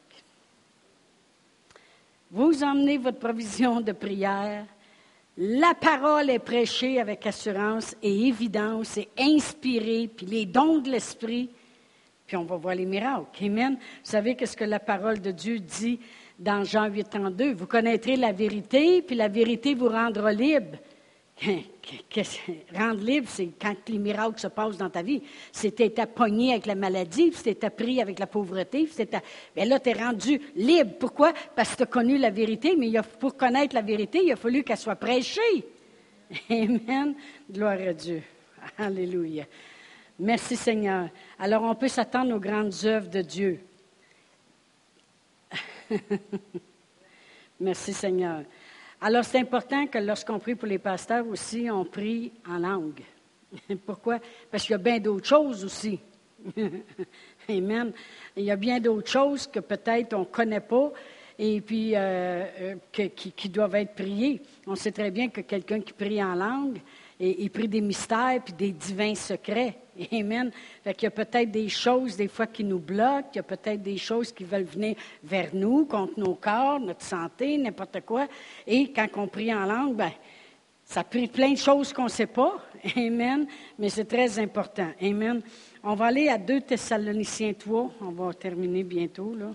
Vous 2.32 2.64
emmenez 2.64 2.98
votre 2.98 3.20
provision 3.20 3.82
de 3.82 3.92
prière, 3.92 4.66
la 5.38 5.74
parole 5.74 6.30
est 6.30 6.40
prêchée 6.40 7.00
avec 7.00 7.26
assurance 7.26 7.96
et 8.04 8.28
évidence 8.28 8.98
et 8.98 9.08
inspirée, 9.18 10.10
puis 10.14 10.26
les 10.26 10.46
dons 10.46 10.80
de 10.80 10.90
l'esprit, 10.90 11.50
puis 12.28 12.36
on 12.36 12.44
va 12.44 12.58
voir 12.58 12.76
les 12.76 12.86
miracles. 12.86 13.46
Amen. 13.46 13.76
Vous 13.76 14.12
savez 14.12 14.36
qu'est-ce 14.36 14.58
que 14.58 14.66
la 14.66 14.80
parole 14.80 15.22
de 15.22 15.32
Dieu 15.32 15.60
dit 15.60 16.00
dans 16.38 16.64
Jean 16.64 16.88
8 16.88 17.16
en 17.16 17.32
2? 17.32 17.54
Vous 17.54 17.68
connaîtrez 17.68 18.18
la 18.18 18.32
vérité, 18.32 19.02
puis 19.02 19.16
la 19.16 19.30
vérité 19.30 19.74
vous 19.74 19.90
rendra 19.90 20.32
libre. 20.34 20.78
Rendre 22.76 23.02
libre, 23.02 23.28
c'est 23.30 23.50
quand 23.60 23.76
les 23.88 23.98
miracles 23.98 24.40
se 24.40 24.48
passent 24.48 24.78
dans 24.78 24.90
ta 24.90 25.02
vie. 25.02 25.24
C'était 25.52 25.90
ta 25.90 26.06
pogné 26.06 26.52
avec 26.52 26.66
la 26.66 26.76
maladie, 26.76 27.32
c'était 27.34 27.70
pris 27.70 28.02
avec 28.02 28.20
la 28.20 28.28
pauvreté. 28.28 28.88
C'était 28.92 29.22
Mais 29.56 29.66
là, 29.66 29.80
tu 29.80 29.90
es 29.90 29.94
rendu 29.94 30.42
libre. 30.56 30.92
Pourquoi? 31.00 31.34
Parce 31.56 31.72
que 31.72 31.78
tu 31.78 31.84
as 31.84 31.88
connu 31.88 32.18
la 32.18 32.30
vérité, 32.30 32.76
mais 32.76 32.92
pour 33.20 33.38
connaître 33.38 33.74
la 33.74 33.82
vérité, 33.82 34.22
il 34.24 34.32
a 34.32 34.36
fallu 34.36 34.64
qu'elle 34.64 34.78
soit 34.78 34.96
prêchée. 34.96 35.66
Amen. 36.50 37.16
Gloire 37.50 37.80
à 37.88 37.94
Dieu. 37.94 38.22
Alléluia. 38.78 39.46
Merci 40.20 40.58
Seigneur. 40.58 41.10
Alors, 41.40 41.64
on 41.64 41.76
peut 41.76 41.88
s'attendre 41.88 42.36
aux 42.36 42.40
grandes 42.40 42.74
œuvres 42.84 43.10
de 43.10 43.22
Dieu. 43.22 43.62
Merci 47.60 47.94
Seigneur. 47.94 48.44
Alors, 49.02 49.24
c'est 49.24 49.40
important 49.40 49.88
que 49.88 49.98
lorsqu'on 49.98 50.40
prie 50.40 50.56
pour 50.56 50.68
les 50.68 50.78
pasteurs 50.78 51.26
aussi, 51.28 51.70
on 51.72 51.86
prie 51.86 52.34
en 52.48 52.58
langue. 52.58 53.02
Pourquoi? 53.86 54.20
Parce 54.52 54.64
qu'il 54.64 54.74
y 54.74 54.76
a 54.76 54.78
bien 54.78 55.00
d'autres 55.00 55.28
choses 55.28 55.64
aussi. 55.64 56.00
Amen. 57.50 57.94
Il 58.36 58.44
y 58.44 58.52
a 58.52 58.58
bien 58.58 58.80
d'autres 58.80 59.10
choses 59.10 59.48
que 59.48 59.62
peut-être 59.62 60.14
on 60.14 60.20
ne 60.20 60.26
connaît 60.26 60.60
pas 60.60 60.92
et 61.38 61.62
puis 61.62 61.96
euh, 61.96 62.46
euh, 62.60 62.76
qui, 63.16 63.50
doivent 63.50 63.76
être 63.76 63.96
priées. 63.96 64.42
On 64.68 64.76
sait 64.76 64.92
très 64.92 65.12
bien 65.12 65.30
que 65.30 65.42
quelqu'un 65.42 65.80
qui 65.80 65.94
prie 65.94 66.22
en 66.22 66.36
langue, 66.36 66.80
et 67.20 67.44
il 67.44 67.50
prie 67.50 67.68
des 67.68 67.82
mystères 67.82 68.42
puis 68.44 68.54
des 68.54 68.72
divins 68.72 69.16
secrets. 69.16 69.78
Amen. 70.12 70.52
Fait 70.84 70.94
qu'il 70.94 71.04
y 71.04 71.08
a 71.08 71.12
peut-être 71.12 71.52
des 71.52 71.68
choses, 71.68 72.16
des 72.16 72.30
fois, 72.30 72.48
qui 72.48 72.64
nous 72.64 72.80
bloquent. 72.80 73.30
Il 73.34 73.38
y 73.38 73.40
a 73.40 73.44
peut-être 73.44 73.82
des 73.82 73.98
choses 73.98 74.32
qui 74.32 74.46
veulent 74.46 74.64
venir 74.64 74.96
vers 75.24 75.50
nous, 75.54 75.86
contre 75.86 76.18
nos 76.18 76.36
corps, 76.36 76.80
notre 76.80 77.04
santé, 77.04 77.58
n'importe 77.58 78.02
quoi. 78.02 78.28
Et 78.66 78.92
quand 78.94 79.08
on 79.18 79.28
prie 79.28 79.54
en 79.54 79.66
langue, 79.66 79.96
ben, 79.96 80.12
ça 80.86 81.04
prie 81.04 81.28
plein 81.28 81.52
de 81.52 81.58
choses 81.58 81.92
qu'on 81.92 82.06
ne 82.06 82.10
sait 82.10 82.26
pas. 82.26 82.58
Amen. 82.96 83.46
Mais 83.78 83.90
c'est 83.90 84.06
très 84.06 84.40
important. 84.40 84.90
Amen. 85.02 85.42
On 85.84 85.96
va 85.96 86.06
aller 86.06 86.30
à 86.30 86.38
2 86.38 86.62
Thessaloniciens 86.62 87.54
3. 87.54 87.92
On 88.02 88.12
va 88.12 88.34
terminer 88.34 88.84
bientôt, 88.84 89.36
là. 89.36 89.52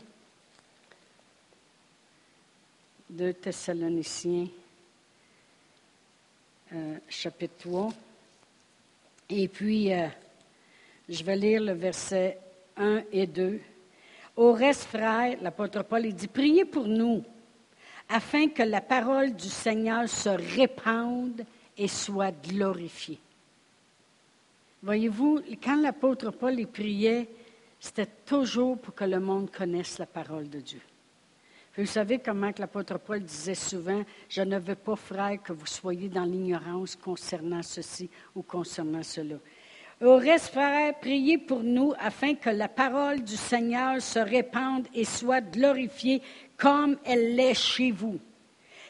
2 3.10 3.32
Thessaloniciens, 3.34 4.48
euh, 6.74 6.96
chapitre 7.08 7.54
3. 7.58 7.92
Et 9.30 9.48
puis, 9.48 9.92
euh, 9.92 10.06
je 11.08 11.22
vais 11.22 11.36
lire 11.36 11.62
le 11.62 11.72
verset 11.72 12.38
1 12.76 13.02
et 13.12 13.26
2. 13.26 13.60
Au 14.36 14.52
reste, 14.52 14.84
frère, 14.84 15.36
l'apôtre 15.40 15.84
Paul 15.84 16.04
il 16.04 16.14
dit, 16.14 16.26
priez 16.26 16.64
pour 16.64 16.86
nous, 16.86 17.22
afin 18.08 18.48
que 18.48 18.62
la 18.62 18.80
parole 18.80 19.34
du 19.34 19.48
Seigneur 19.48 20.08
se 20.08 20.28
répande 20.28 21.44
et 21.76 21.88
soit 21.88 22.32
glorifiée. 22.32 23.20
Voyez-vous, 24.82 25.40
quand 25.62 25.80
l'apôtre 25.80 26.30
Paul 26.30 26.58
y 26.58 26.66
priait, 26.66 27.28
c'était 27.78 28.10
toujours 28.26 28.78
pour 28.78 28.94
que 28.94 29.04
le 29.04 29.20
monde 29.20 29.50
connaisse 29.50 29.98
la 29.98 30.06
parole 30.06 30.50
de 30.50 30.60
Dieu. 30.60 30.80
Vous 31.76 31.86
savez 31.86 32.20
comment 32.20 32.52
l'apôtre 32.56 32.98
Paul 32.98 33.20
disait 33.20 33.56
souvent, 33.56 34.04
je 34.28 34.42
ne 34.42 34.60
veux 34.60 34.76
pas, 34.76 34.94
frère, 34.94 35.42
que 35.42 35.52
vous 35.52 35.66
soyez 35.66 36.08
dans 36.08 36.22
l'ignorance 36.22 36.94
concernant 36.94 37.62
ceci 37.62 38.08
ou 38.32 38.42
concernant 38.42 39.02
cela. 39.02 39.34
Au 40.00 40.16
reste, 40.16 40.52
frère, 40.52 40.94
priez 41.00 41.36
pour 41.36 41.64
nous 41.64 41.92
afin 41.98 42.36
que 42.36 42.50
la 42.50 42.68
parole 42.68 43.24
du 43.24 43.36
Seigneur 43.36 44.00
se 44.00 44.20
répande 44.20 44.86
et 44.94 45.04
soit 45.04 45.40
glorifiée 45.40 46.22
comme 46.56 46.96
elle 47.04 47.34
l'est 47.34 47.54
chez 47.54 47.90
vous, 47.90 48.20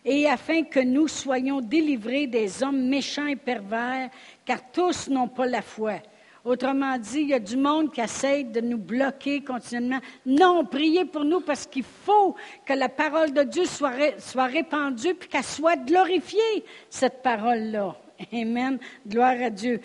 et 0.05 0.29
afin 0.29 0.65
que 0.65 0.81
nous 0.81 1.09
soyons 1.09 1.63
délivrés 1.63 2.27
des 2.27 2.63
hommes 2.63 2.87
méchants 2.87 3.27
et 3.29 3.37
pervers, 3.37 4.11
car 4.45 4.59
tous 4.73 5.09
n'ont 5.09 5.29
pas 5.29 5.47
la 5.47 5.63
foi. 5.63 6.01
Autrement 6.45 6.99
dit, 6.99 7.21
il 7.21 7.29
y 7.29 7.35
a 7.35 7.39
du 7.39 7.57
monde 7.57 7.91
qui 7.91 8.03
essaie 8.03 8.45
de 8.45 8.61
nous 8.61 8.77
bloquer 8.77 9.43
continuellement. 9.43 10.01
Non, 10.27 10.67
priez 10.67 11.07
pour 11.07 11.25
nous 11.25 11.41
parce 11.41 11.67
qu'il 11.67 11.85
faut 11.85 12.37
que 12.67 12.75
la 12.75 12.91
parole 12.91 13.33
de 13.33 13.45
Dieu 13.45 13.65
soit, 13.65 14.47
répandue 14.47 15.15
puis 15.15 15.29
qu'elle 15.29 15.43
soit 15.43 15.77
glorifiée, 15.77 16.65
cette 16.91 17.23
parole-là. 17.23 17.97
Amen. 18.33 18.79
Gloire 19.09 19.41
à 19.41 19.49
Dieu. 19.49 19.81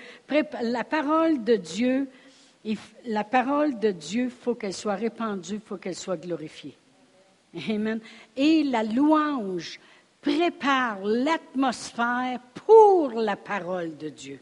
La 0.61 0.83
parole 0.83 1.45
de 1.45 1.55
Dieu, 1.55 2.09
la 3.05 3.23
parole 3.23 3.79
de 3.79 3.91
Dieu, 3.91 4.29
faut 4.29 4.55
qu'elle 4.55 4.73
soit 4.73 4.95
répandue, 4.95 5.61
faut 5.65 5.77
qu'elle 5.77 5.95
soit 5.95 6.17
glorifiée. 6.17 6.75
Amen. 7.69 8.01
Et 8.35 8.63
la 8.63 8.83
louange 8.83 9.79
prépare 10.21 10.99
l'atmosphère 11.05 12.41
pour 12.65 13.13
la 13.13 13.37
parole 13.37 13.95
de 13.95 14.09
Dieu. 14.09 14.41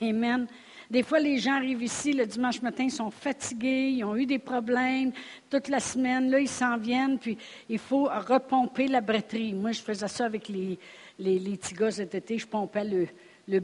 Amen. 0.00 0.46
Des 0.92 1.02
fois, 1.02 1.20
les 1.20 1.38
gens 1.38 1.54
arrivent 1.54 1.82
ici 1.82 2.12
le 2.12 2.26
dimanche 2.26 2.60
matin, 2.60 2.84
ils 2.84 2.90
sont 2.90 3.10
fatigués, 3.10 3.92
ils 3.92 4.04
ont 4.04 4.14
eu 4.14 4.26
des 4.26 4.38
problèmes 4.38 5.10
toute 5.48 5.68
la 5.68 5.80
semaine. 5.80 6.30
Là, 6.30 6.38
ils 6.38 6.46
s'en 6.46 6.76
viennent, 6.76 7.18
puis 7.18 7.38
il 7.70 7.78
faut 7.78 8.04
repomper 8.04 8.88
la 8.88 9.00
batterie. 9.00 9.54
Moi, 9.54 9.72
je 9.72 9.80
faisais 9.80 10.06
ça 10.06 10.26
avec 10.26 10.48
les, 10.48 10.78
les, 11.18 11.38
les 11.38 11.56
petits 11.56 11.72
gars 11.72 11.90
cet 11.90 12.14
été. 12.14 12.36
Je 12.36 12.46
pompais 12.46 12.84
le, 12.84 13.08
le, 13.48 13.62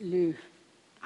le, 0.00 0.34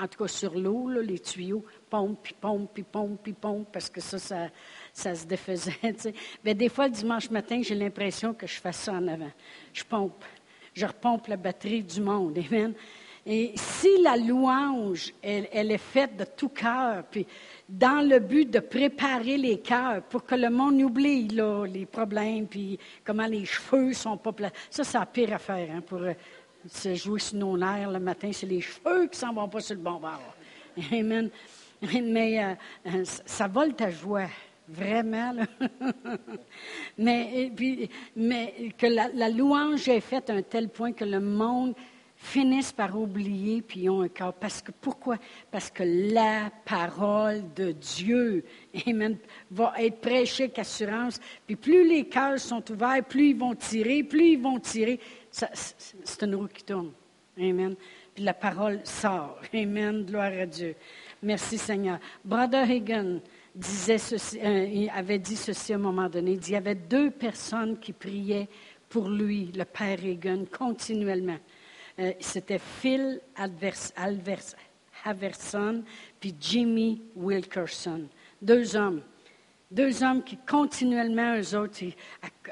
en 0.00 0.08
tout 0.08 0.24
cas 0.24 0.28
sur 0.28 0.58
l'eau, 0.58 0.88
les 0.88 1.18
tuyaux, 1.18 1.62
pompe, 1.90 2.18
puis 2.22 2.34
pompe, 2.40 2.70
puis 2.72 2.84
pompe, 2.84 3.20
puis 3.22 3.34
pompe, 3.34 3.68
parce 3.70 3.90
que 3.90 4.00
ça, 4.00 4.18
ça, 4.18 4.48
ça 4.94 5.14
se 5.14 5.26
défaisait. 5.26 5.76
Mais 6.44 6.54
des 6.54 6.70
fois, 6.70 6.86
le 6.88 6.94
dimanche 6.94 7.28
matin, 7.28 7.60
j'ai 7.62 7.74
l'impression 7.74 8.32
que 8.32 8.46
je 8.46 8.58
fais 8.58 8.72
ça 8.72 8.94
en 8.94 9.06
avant. 9.06 9.32
Je 9.74 9.84
pompe. 9.84 10.24
Je 10.72 10.86
repompe 10.86 11.26
la 11.26 11.36
batterie 11.36 11.82
du 11.82 12.00
monde. 12.00 12.38
Amen. 12.50 12.72
Et 13.30 13.52
si 13.56 14.00
la 14.02 14.16
louange, 14.16 15.12
elle, 15.22 15.70
est 15.70 15.76
faite 15.76 16.16
de 16.16 16.24
tout 16.24 16.48
cœur, 16.48 17.04
puis 17.10 17.26
dans 17.68 18.00
le 18.00 18.20
but 18.20 18.50
de 18.50 18.58
préparer 18.58 19.36
les 19.36 19.60
cœurs 19.60 20.00
pour 20.04 20.24
que 20.24 20.34
le 20.34 20.48
monde 20.48 20.80
oublie 20.80 21.28
les 21.28 21.84
problèmes, 21.84 22.46
puis 22.46 22.78
comment 23.04 23.26
les 23.26 23.44
cheveux 23.44 23.92
sont 23.92 24.16
pas 24.16 24.32
plats. 24.32 24.52
Ça, 24.70 24.82
c'est 24.82 24.98
la 24.98 25.04
pire 25.04 25.34
affaire 25.34 25.68
hein, 25.70 25.82
pour 25.82 25.98
euh, 25.98 26.14
se 26.70 26.94
jouer 26.94 27.20
sur 27.20 27.36
nos 27.36 27.58
nerfs 27.58 27.90
le 27.90 28.00
matin. 28.00 28.30
C'est 28.32 28.46
les 28.46 28.62
cheveux 28.62 29.08
qui 29.08 29.18
s'en 29.18 29.34
vont 29.34 29.46
pas 29.46 29.60
sur 29.60 29.74
le 29.76 29.82
bon 29.82 30.00
bord. 30.00 30.34
Amen. 30.90 31.28
Mais 31.82 32.42
euh, 32.42 32.54
euh, 32.86 33.04
ça 33.04 33.46
vole 33.46 33.74
ta 33.74 33.90
joie. 33.90 34.28
Vraiment, 34.70 35.32
mais, 36.98 37.50
puis, 37.56 37.88
que 38.76 38.86
la 38.86 39.28
louange 39.30 39.88
est 39.88 40.00
faite 40.00 40.28
à 40.28 40.34
un 40.34 40.42
tel 40.42 40.68
point 40.68 40.92
que 40.92 41.06
le 41.06 41.20
monde 41.20 41.74
finissent 42.20 42.72
par 42.72 42.98
oublier 42.98 43.62
puis 43.62 43.88
ont 43.88 44.02
un 44.02 44.08
cœur. 44.08 44.34
Parce 44.34 44.60
que 44.60 44.72
pourquoi? 44.72 45.16
Parce 45.50 45.70
que 45.70 45.84
la 45.84 46.50
parole 46.64 47.42
de 47.54 47.70
Dieu 47.72 48.44
va 49.50 49.72
être 49.78 50.00
prêchée 50.00 50.44
avec 50.44 50.58
assurance. 50.58 51.20
Puis 51.46 51.56
plus 51.56 51.88
les 51.88 52.06
cœurs 52.06 52.40
sont 52.40 52.62
ouverts, 52.70 53.04
plus 53.08 53.30
ils 53.30 53.36
vont 53.36 53.54
tirer, 53.54 54.02
plus 54.02 54.32
ils 54.32 54.42
vont 54.42 54.58
tirer. 54.58 54.98
C'est 55.30 56.22
une 56.22 56.34
roue 56.34 56.48
qui 56.48 56.64
tourne. 56.64 56.90
Amen. 57.38 57.76
Puis 58.14 58.24
la 58.24 58.34
parole 58.34 58.80
sort. 58.82 59.38
Amen. 59.54 60.04
Gloire 60.04 60.32
à 60.32 60.46
Dieu. 60.46 60.74
Merci 61.22 61.56
Seigneur. 61.56 62.00
Brother 62.24 62.68
Hagan 62.68 63.20
disait 63.54 63.98
ceci, 63.98 64.40
euh, 64.42 64.64
il 64.64 64.90
avait 64.90 65.20
dit 65.20 65.36
ceci 65.36 65.72
à 65.72 65.76
un 65.76 65.78
moment 65.78 66.08
donné. 66.08 66.32
Il, 66.32 66.40
dit, 66.40 66.50
il 66.50 66.54
y 66.54 66.56
avait 66.56 66.74
deux 66.74 67.12
personnes 67.12 67.78
qui 67.78 67.92
priaient 67.92 68.48
pour 68.88 69.08
lui, 69.08 69.52
le 69.54 69.64
Père 69.64 69.98
Hagan, 70.04 70.44
continuellement. 70.50 71.38
Euh, 71.98 72.12
c'était 72.20 72.60
Phil 72.60 73.20
Haverson 75.04 75.82
puis 76.20 76.34
Jimmy 76.40 77.02
Wilkerson. 77.16 78.04
Deux 78.40 78.76
hommes. 78.76 79.02
Deux 79.70 80.02
hommes 80.02 80.22
qui 80.22 80.38
continuellement, 80.38 81.36
eux 81.36 81.54
autres, 81.54 81.84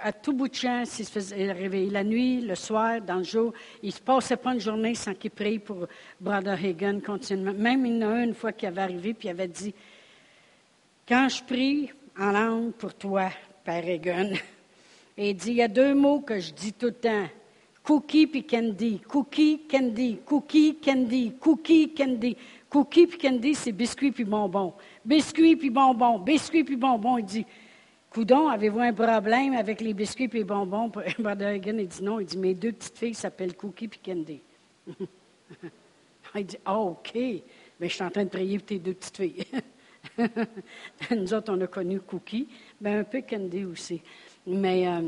à, 0.02 0.12
tout 0.12 0.34
bout 0.34 0.48
de 0.48 0.54
champ, 0.54 0.84
s'ils 0.84 1.06
se 1.06 1.12
faisaient 1.12 1.50
réveiller 1.50 1.90
la 1.90 2.04
nuit, 2.04 2.42
le 2.42 2.54
soir, 2.54 3.00
dans 3.00 3.16
le 3.16 3.24
jour, 3.24 3.54
ils 3.82 3.94
ne 3.94 4.00
passaient 4.00 4.36
pas 4.36 4.52
une 4.52 4.60
journée 4.60 4.94
sans 4.94 5.14
qu'ils 5.14 5.30
prient 5.30 5.58
pour 5.58 5.86
Brother 6.20 6.62
Hagan 6.62 7.00
continuellement. 7.00 7.54
Même 7.54 7.86
il 7.86 7.96
y 7.96 8.04
en 8.04 8.10
a 8.10 8.22
une 8.22 8.34
fois 8.34 8.52
qui 8.52 8.66
avait 8.66 8.82
arrivé 8.82 9.14
puis 9.14 9.30
avait 9.30 9.48
dit 9.48 9.74
Quand 11.08 11.28
je 11.30 11.42
prie 11.42 11.90
en 12.18 12.32
langue 12.32 12.72
pour 12.72 12.92
toi, 12.92 13.30
Père 13.64 13.88
Hagan, 13.88 14.32
il 15.16 15.34
dit 15.34 15.52
Il 15.52 15.56
y 15.56 15.62
a 15.62 15.68
deux 15.68 15.94
mots 15.94 16.20
que 16.20 16.38
je 16.38 16.52
dis 16.52 16.74
tout 16.74 16.86
le 16.86 16.92
temps 16.92 17.28
Cookie 17.86 18.26
puis 18.26 18.42
candy, 18.42 18.98
cookie, 19.06 19.60
candy, 19.68 20.18
cookie, 20.26 20.74
candy, 20.82 21.34
cookie, 21.38 21.94
candy. 21.94 22.36
Cookie 22.68 23.06
puis 23.06 23.16
candy, 23.16 23.54
c'est 23.54 23.70
biscuit 23.70 24.10
puis 24.10 24.24
bonbon. 24.24 24.74
Biscuit 25.04 25.54
puis 25.54 25.70
bonbon, 25.70 26.18
biscuit 26.18 26.64
puis 26.64 26.74
bonbon. 26.74 27.18
Il 27.18 27.24
dit, 27.24 27.46
Coudon, 28.10 28.48
avez-vous 28.48 28.80
un 28.80 28.92
problème 28.92 29.54
avec 29.54 29.80
les 29.80 29.94
biscuits 29.94 30.26
puis 30.26 30.40
les 30.40 30.44
bonbons? 30.44 30.88
Brother 31.20 31.46
Hagen, 31.46 31.78
il 31.78 31.86
dit 31.86 32.02
non. 32.02 32.18
Il 32.18 32.26
dit, 32.26 32.38
mes 32.38 32.54
deux 32.54 32.72
petites 32.72 32.98
filles 32.98 33.14
s'appellent 33.14 33.54
Cookie 33.54 33.86
puis 33.86 34.00
Candy. 34.04 34.40
il 36.34 36.44
dit, 36.44 36.58
ah, 36.64 36.80
OK. 36.80 37.12
Mais 37.14 37.88
je 37.88 37.94
suis 37.94 38.02
en 38.02 38.10
train 38.10 38.24
de 38.24 38.30
prier 38.30 38.58
pour 38.58 38.66
tes 38.66 38.80
deux 38.80 38.94
petites 38.94 39.16
filles. 39.16 39.44
Nous 41.16 41.34
autres, 41.34 41.52
on 41.52 41.60
a 41.60 41.68
connu 41.68 42.00
Cookie, 42.00 42.48
mais 42.80 42.96
un 42.96 43.04
peu 43.04 43.22
Candy 43.22 43.64
aussi. 43.64 44.02
Mais, 44.44 44.88
euh, 44.88 45.02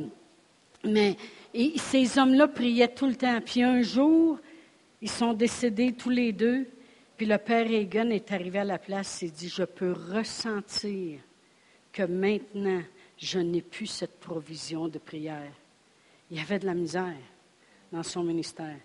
mais 0.84 1.16
ces 1.76 2.18
hommes-là 2.18 2.48
priaient 2.48 2.94
tout 2.94 3.06
le 3.06 3.16
temps. 3.16 3.40
Puis 3.40 3.62
un 3.62 3.82
jour, 3.82 4.38
ils 5.00 5.10
sont 5.10 5.32
décédés 5.32 5.92
tous 5.92 6.10
les 6.10 6.32
deux. 6.32 6.66
Puis 7.16 7.26
le 7.26 7.38
père 7.38 7.70
Egan 7.70 8.10
est 8.10 8.30
arrivé 8.32 8.60
à 8.60 8.64
la 8.64 8.78
place 8.78 9.22
et 9.22 9.30
dit, 9.30 9.48
je 9.48 9.64
peux 9.64 9.92
ressentir 9.92 11.18
que 11.92 12.02
maintenant, 12.04 12.82
je 13.16 13.40
n'ai 13.40 13.62
plus 13.62 13.86
cette 13.86 14.20
provision 14.20 14.86
de 14.86 14.98
prière. 14.98 15.52
Il 16.30 16.36
y 16.36 16.40
avait 16.40 16.58
de 16.58 16.66
la 16.66 16.74
misère 16.74 17.16
dans 17.90 18.02
son 18.02 18.22
ministère. 18.22 18.76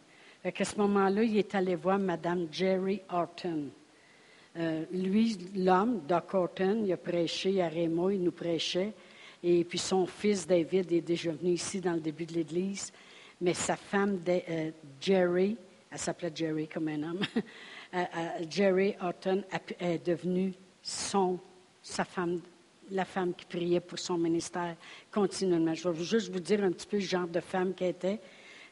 À 0.43 0.65
ce 0.65 0.77
moment-là, 0.77 1.23
il 1.23 1.38
est 1.38 1.53
allé 1.56 1.75
voir 1.75 1.99
Mme 1.99 2.47
Jerry 2.51 3.01
Horton. 3.10 3.69
Euh, 4.58 4.84
lui, 4.91 5.38
l'homme, 5.56 6.01
Doc 6.08 6.34
Horton, 6.34 6.84
il 6.86 6.91
a 6.91 6.97
prêché 6.97 7.62
à 7.62 7.69
Raymond, 7.69 8.10
il 8.10 8.23
nous 8.23 8.32
prêchait. 8.32 8.93
Et 9.43 9.65
puis 9.65 9.77
son 9.77 10.06
fils 10.06 10.47
David 10.47 10.89
est 10.93 11.01
déjà 11.01 11.32
venu 11.32 11.51
ici 11.51 11.82
dans 11.82 11.93
le 11.93 11.99
début 11.99 12.25
de 12.25 12.34
l'Église. 12.34 12.93
Mais 13.41 13.53
sa 13.53 13.75
femme, 13.75 14.21
euh, 14.29 14.71
Jerry, 15.01 15.58
elle 15.91 15.97
s'appelait 15.97 16.32
Jerry 16.34 16.65
comme 16.65 16.88
un 16.88 17.03
homme, 17.03 17.19
euh, 17.36 17.97
euh, 17.97 18.45
Jerry 18.49 18.95
Houghton 19.01 19.43
est 19.77 20.06
devenue 20.06 20.53
son, 20.82 21.38
sa 21.82 22.06
femme, 22.06 22.39
la 22.89 23.03
femme 23.03 23.34
qui 23.34 23.45
priait 23.45 23.82
pour 23.82 23.99
son 23.99 24.17
ministère 24.17 24.77
continuellement. 25.12 25.73
Je 25.73 25.89
vais 25.89 26.03
juste 26.06 26.32
vous 26.32 26.39
dire 26.39 26.63
un 26.63 26.71
petit 26.71 26.88
peu 26.88 26.97
le 26.97 27.03
genre 27.03 27.27
de 27.27 27.41
femme 27.41 27.73
qu'elle 27.73 27.89
était. 27.89 28.21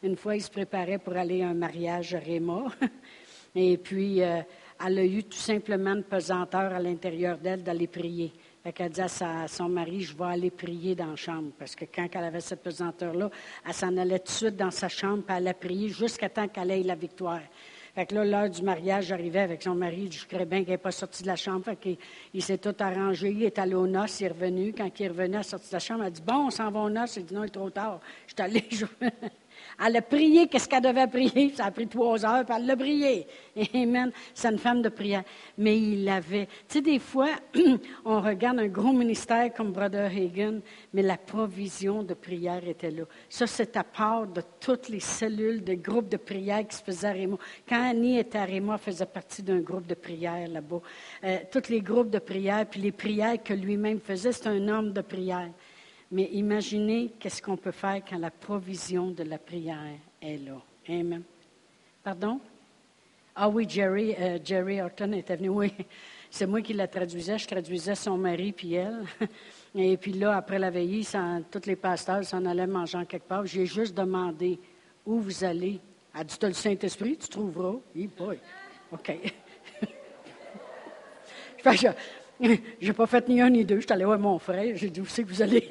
Une 0.02 0.16
fois, 0.16 0.38
il 0.38 0.42
se 0.42 0.50
préparait 0.50 1.00
pour 1.00 1.18
aller 1.18 1.42
à 1.42 1.50
un 1.50 1.54
mariage 1.54 2.16
à 2.16 2.20
Réma. 2.20 2.64
Et 3.56 3.78
puis, 3.78 4.20
elle 4.20 4.46
a 4.80 5.04
eu 5.04 5.24
tout 5.26 5.38
simplement 5.38 5.92
une 5.92 6.04
pesanteur 6.04 6.74
à 6.74 6.80
l'intérieur 6.80 7.38
d'elle 7.38 7.62
d'aller 7.62 7.88
prier. 7.88 8.32
Elle 8.64 8.74
a 8.78 8.90
dit 8.90 9.02
à, 9.02 9.48
son 9.48 9.70
mari, 9.70 10.02
je 10.02 10.16
vais 10.16 10.26
aller 10.26 10.52
prier 10.52 10.94
dans 10.94 11.08
la 11.08 11.16
chambre. 11.16 11.52
Parce 11.58 11.76
que 11.76 11.86
quand 11.86 12.08
elle 12.14 12.24
avait 12.24 12.42
cette 12.42 12.62
pesanteur-là, 12.62 13.30
elle 13.68 13.74
s'en 13.74 13.96
allait 13.98 14.20
tout 14.20 14.26
de 14.26 14.30
suite 14.30 14.56
dans 14.56 14.72
sa 14.72 14.88
chambre, 14.88 15.24
puis 15.24 15.36
elle 15.36 15.48
a 15.48 15.54
prié 15.54 15.90
jusqu'à 15.90 16.30
temps 16.30 16.48
qu'elle 16.48 16.70
ait 16.70 16.84
la 16.84 16.96
victoire. 16.96 17.42
Fait 17.96 18.06
que 18.06 18.16
là, 18.16 18.24
l'heure 18.24 18.50
du 18.50 18.62
mariage 18.62 19.12
arrivait 19.12 19.40
avec 19.40 19.64
son 19.64 19.76
mari. 19.76 20.10
Je 20.10 20.26
croyais 20.26 20.46
bien 20.46 20.60
qu'elle 20.60 20.74
n'est 20.74 20.78
pas 20.78 20.92
sortie 20.92 21.24
de 21.24 21.28
la 21.28 21.36
chambre. 21.36 21.66
Fait 21.66 21.76
qu'il 21.76 21.98
il 22.34 22.42
s'est 22.42 22.58
tout 22.58 22.76
arrangé. 22.80 23.32
Il 23.32 23.44
est 23.44 23.60
allé 23.60 23.74
aux 23.74 23.88
noces, 23.88 24.22
il 24.22 24.28
est 24.28 24.30
revenu. 24.30 24.74
Quand 24.74 24.90
il 24.98 25.06
est 25.06 25.10
revenu, 25.10 25.36
à 25.36 25.44
sortie 25.44 25.68
de 25.68 25.74
la 25.74 25.80
chambre, 25.80 26.04
elle 26.06 26.14
dit 26.14 26.22
Bon, 26.22 26.48
on 26.48 26.50
s'en 26.52 26.72
va 26.72 26.80
aux 26.80 26.90
noces. 26.90 27.18
Il 27.18 27.26
dit 27.26 27.34
Non, 27.34 27.44
il 27.44 27.48
est 27.48 27.50
trop 27.50 27.70
tard. 27.70 28.00
Je 28.28 28.34
suis 28.34 28.42
allée. 28.42 28.70
Elle 29.84 29.98
a 29.98 30.02
prié, 30.02 30.48
qu'est-ce 30.48 30.68
qu'elle 30.68 30.84
devait 30.84 31.08
prier? 31.08 31.54
Ça 31.56 31.66
a 31.66 31.72
pris 31.72 31.88
trois 31.88 32.26
heures, 32.26 32.46
puis 32.46 32.56
elle 32.58 32.66
l'a 32.66 32.76
prié. 32.76 33.28
Amen. 33.74 34.12
C'est 34.34 34.50
une 34.50 34.58
femme 34.58 34.82
de 34.82 34.90
prière. 34.90 35.24
Mais 35.58 35.78
il 35.78 36.08
avait. 36.08 36.46
Tu 36.68 36.78
sais, 36.78 36.82
des 36.82 37.00
fois, 37.00 37.30
on 38.06 38.22
regarde 38.22 38.60
un 38.60 38.68
gros 38.68 38.94
ministère 38.94 39.54
comme 39.54 39.72
Brother 39.72 40.12
Hagan, 40.12 40.60
mais 40.94 41.02
la 41.02 41.18
provision 41.18 42.04
de 42.04 42.14
prière 42.14 42.68
était 42.68 42.92
là. 42.92 43.04
Ça, 43.30 43.48
c'est 43.48 43.76
à 43.78 43.84
part 43.84 44.28
de 44.28 44.42
toutes 44.60 44.90
les 44.90 45.00
cellules 45.00 45.64
de 45.64 45.74
groupes 45.74 46.10
de 46.10 46.18
prière 46.18 46.68
qui 46.68 46.76
se 46.76 46.84
faisaient 46.84 47.08
à 47.08 47.14
Rémo. 47.14 47.40
Quand 47.68 47.90
Annie 47.90 48.20
était 48.20 48.38
à 48.38 48.46
Rémo, 48.46 48.74
elle 48.74 48.80
faisait 48.80 49.06
partie 49.06 49.44
d'un 49.44 49.60
groupe 49.60 49.88
de 49.88 49.96
prière 49.96 50.48
là-bas. 50.48 50.82
Euh, 51.24 51.38
tous 51.52 51.70
les 51.70 51.82
groupes 51.82 52.10
de 52.10 52.20
prière, 52.20 52.66
puis 52.70 52.82
les 52.82 52.92
prières 52.92 53.42
que 53.42 53.54
lui-même 53.54 54.00
faisait, 54.00 54.32
c'est 54.32 54.48
un 54.48 54.68
homme 54.68 54.94
de 54.94 55.02
prière. 55.02 55.50
Mais 56.12 56.30
imaginez 56.34 57.14
qu'est-ce 57.20 57.42
qu'on 57.42 57.56
peut 57.58 57.72
faire 57.72 58.02
quand 58.08 58.18
la 58.18 58.32
provision 58.32 59.12
de 59.12 59.24
la 59.24 59.38
prière 59.38 59.98
est 60.22 60.38
là. 60.38 60.62
Amen. 60.90 61.24
Pardon? 62.04 62.40
Ah 63.34 63.48
oui, 63.48 63.66
Jerry, 63.68 64.14
euh, 64.20 64.38
Jerry 64.44 64.82
Horton 64.82 65.14
était 65.14 65.38
venu, 65.38 65.50
oui. 65.50 65.74
C'est 66.30 66.46
moi 66.46 66.62
qui 66.62 66.74
la 66.74 66.88
traduisais. 66.88 67.38
Je 67.38 67.48
traduisais 67.48 67.96
son 67.96 68.18
mari 68.18 68.52
puis 68.52 68.74
elle. 68.74 69.06
Et 69.76 69.96
puis 69.96 70.12
là, 70.14 70.36
après 70.36 70.60
la 70.60 70.70
veillée, 70.70 71.06
tous 71.50 71.66
les 71.66 71.78
pasteurs 71.78 72.26
s'en 72.26 72.46
allaient 72.46 72.68
manger 72.68 73.06
quelque 73.08 73.28
part. 73.28 73.46
J'ai 73.46 73.66
juste 73.66 73.96
demandé 73.96 74.60
où 75.06 75.20
vous 75.20 75.44
allez. 75.44 75.80
Elle 76.14 76.26
dit, 76.26 76.38
tu 76.38 76.46
le 76.46 76.54
Saint-Esprit, 76.54 77.18
tu 77.18 77.30
trouveras. 77.30 77.76
Oui, 77.96 78.10
boy. 78.18 78.38
OK. 78.92 79.18
je 82.82 82.88
n'ai 82.88 82.94
pas 82.94 83.06
fait 83.06 83.28
ni 83.30 83.40
un 83.40 83.50
ni 83.50 83.64
deux. 83.64 83.76
Je 83.78 83.82
suis 83.82 83.94
allé 83.94 84.06
voir 84.06 84.18
mon 84.20 84.40
frère. 84.40 84.76
J'ai 84.76 84.90
dit, 84.90 85.02
où 85.02 85.06
c'est 85.06 85.24
que 85.24 85.30
vous 85.30 85.42
allez? 85.42 85.68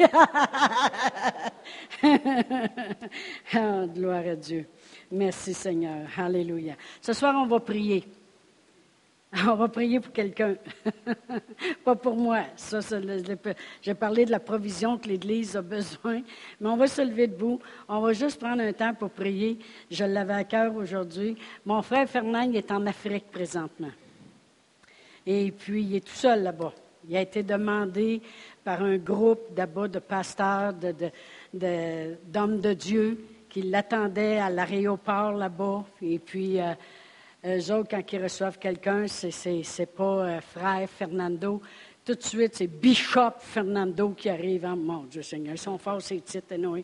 oh, 3.54 3.86
gloire 3.94 4.26
à 4.26 4.36
Dieu. 4.36 4.66
Merci 5.10 5.52
Seigneur. 5.52 6.06
Alléluia. 6.16 6.74
Ce 7.00 7.12
soir, 7.12 7.34
on 7.36 7.46
va 7.46 7.58
prier. 7.60 8.04
On 9.32 9.54
va 9.54 9.68
prier 9.68 10.00
pour 10.00 10.12
quelqu'un, 10.12 10.56
pas 11.84 11.94
pour 11.94 12.16
moi. 12.16 12.40
Ça, 12.56 12.80
j'ai 13.80 13.94
parlé 13.94 14.24
de 14.24 14.32
la 14.32 14.40
provision 14.40 14.98
que 14.98 15.06
l'Église 15.06 15.54
a 15.54 15.62
besoin, 15.62 16.22
mais 16.60 16.68
on 16.68 16.76
va 16.76 16.88
se 16.88 17.00
lever 17.00 17.28
debout. 17.28 17.60
On 17.88 18.00
va 18.00 18.12
juste 18.12 18.40
prendre 18.40 18.60
un 18.60 18.72
temps 18.72 18.92
pour 18.92 19.10
prier. 19.10 19.60
Je 19.88 20.04
l'avais 20.04 20.34
à 20.34 20.42
cœur 20.42 20.74
aujourd'hui. 20.74 21.36
Mon 21.64 21.80
frère 21.80 22.08
Fernand 22.08 22.50
est 22.52 22.72
en 22.72 22.84
Afrique 22.86 23.30
présentement. 23.30 23.92
Et 25.26 25.50
puis, 25.52 25.82
il 25.82 25.96
est 25.96 26.06
tout 26.06 26.14
seul 26.14 26.42
là-bas. 26.42 26.72
Il 27.08 27.16
a 27.16 27.22
été 27.22 27.42
demandé 27.42 28.20
par 28.62 28.82
un 28.82 28.98
groupe 28.98 29.54
d'abord 29.54 29.88
de 29.88 29.98
pasteurs, 29.98 30.74
d'hommes 30.74 32.60
de, 32.60 32.72
Dieu 32.74 33.24
qui 33.48 33.62
l'attendaient 33.62 34.38
à 34.38 34.50
l'aéroport 34.50 35.32
là-bas. 35.32 35.84
Et 36.02 36.18
puis, 36.18 36.60
euh, 36.60 36.74
eux 37.46 37.72
autres, 37.72 37.88
quand 37.90 38.12
ils 38.12 38.22
reçoivent 38.22 38.58
quelqu'un, 38.58 39.06
c'est, 39.08 39.30
c'est, 39.62 39.86
pas 39.86 40.04
euh, 40.04 40.40
frère 40.40 40.88
Fernando. 40.88 41.62
Tout 42.10 42.16
de 42.16 42.22
suite, 42.24 42.56
c'est 42.56 42.66
Bishop 42.66 43.34
Fernando 43.38 44.08
qui 44.16 44.28
arrive. 44.28 44.68
Oh, 44.68 44.74
mon 44.74 45.04
Dieu 45.04 45.22
Seigneur, 45.22 45.54
ils 45.54 45.58
sont 45.58 45.78
forts, 45.78 46.02
ces 46.02 46.20
titres, 46.20 46.56
non? 46.56 46.82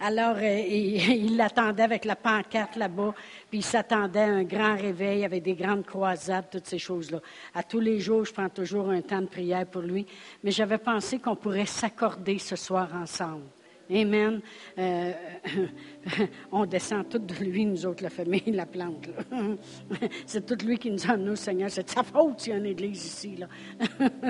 Alors, 0.00 0.34
euh, 0.36 0.58
il, 0.68 1.36
l'attendait 1.36 1.84
avec 1.84 2.04
la 2.04 2.16
pancarte 2.16 2.74
là-bas, 2.74 3.14
puis 3.48 3.60
il 3.60 3.64
s'attendait 3.64 4.18
à 4.18 4.32
un 4.32 4.42
grand 4.42 4.74
réveil 4.74 5.24
avec 5.24 5.44
des 5.44 5.54
grandes 5.54 5.86
croisades, 5.86 6.46
toutes 6.50 6.66
ces 6.66 6.80
choses-là. 6.80 7.20
À 7.54 7.62
tous 7.62 7.78
les 7.78 8.00
jours, 8.00 8.24
je 8.24 8.32
prends 8.32 8.48
toujours 8.48 8.90
un 8.90 9.00
temps 9.00 9.20
de 9.20 9.26
prière 9.26 9.64
pour 9.64 9.82
lui, 9.82 10.06
mais 10.42 10.50
j'avais 10.50 10.78
pensé 10.78 11.20
qu'on 11.20 11.36
pourrait 11.36 11.66
s'accorder 11.66 12.40
ce 12.40 12.56
soir 12.56 12.88
ensemble. 13.00 13.44
Amen. 13.88 14.40
Euh, 14.76 15.12
on 16.52 16.66
descend 16.66 17.08
tout 17.08 17.18
de 17.18 17.34
lui, 17.34 17.64
nous 17.64 17.86
autres, 17.86 18.02
la 18.02 18.10
famille, 18.10 18.42
la 18.46 18.66
plante. 18.66 19.08
c'est 20.26 20.44
tout 20.44 20.66
lui 20.66 20.78
qui 20.78 20.90
nous 20.90 21.10
a 21.10 21.16
nous, 21.16 21.36
Seigneur. 21.36 21.70
C'est 21.70 21.88
sa 21.88 22.02
faute 22.02 22.40
s'il 22.40 22.52
y 22.52 22.56
a 22.56 22.58
une 22.58 22.66
église 22.66 23.04
ici. 23.04 23.36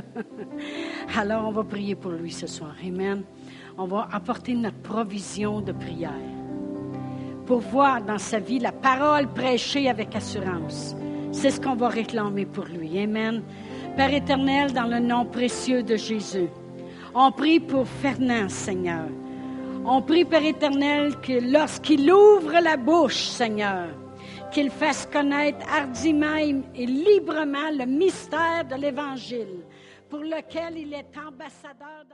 Alors, 1.16 1.49
on 1.49 1.53
va 1.53 1.64
prier 1.64 1.95
pour 1.95 2.12
lui 2.12 2.33
ce 2.33 2.47
soir. 2.47 2.75
Amen. 2.87 3.22
On 3.77 3.87
va 3.87 4.09
apporter 4.12 4.55
notre 4.55 4.79
provision 4.79 5.61
de 5.61 5.72
prière 5.72 6.12
pour 7.47 7.59
voir 7.59 8.03
dans 8.03 8.18
sa 8.18 8.39
vie 8.39 8.59
la 8.59 8.72
parole 8.72 9.27
prêchée 9.29 9.89
avec 9.89 10.14
assurance. 10.16 10.97
C'est 11.33 11.51
ce 11.51 11.61
qu'on 11.61 11.75
va 11.75 11.89
réclamer 11.89 12.47
pour 12.47 12.64
lui. 12.64 12.99
Amen. 13.01 13.43
Père 13.97 14.14
éternel, 14.14 14.72
dans 14.72 14.87
le 14.87 15.01
nom 15.01 15.25
précieux 15.25 15.83
de 15.83 15.97
Jésus, 15.97 16.49
on 17.14 17.31
prie 17.31 17.61
pour 17.61 17.87
Fernand, 17.87 18.49
Seigneur. 18.49 19.07
On 19.87 20.01
prie, 20.01 20.24
Père 20.24 20.45
éternel, 20.45 21.14
que 21.20 21.53
lorsqu'il 21.53 22.11
ouvre 22.11 22.59
la 22.62 22.78
bouche, 22.78 23.24
Seigneur, 23.24 23.89
qu'il 24.51 24.70
fasse 24.70 25.07
connaître 25.12 25.59
hardiment 25.70 26.64
et 26.74 26.87
librement 26.87 27.70
le 27.70 27.85
mystère 27.85 28.64
de 28.64 28.80
l'Évangile 28.80 29.61
pour 30.09 30.20
lequel 30.20 30.78
il 30.78 30.95
est 30.95 31.11
ambassadeur. 31.18 32.05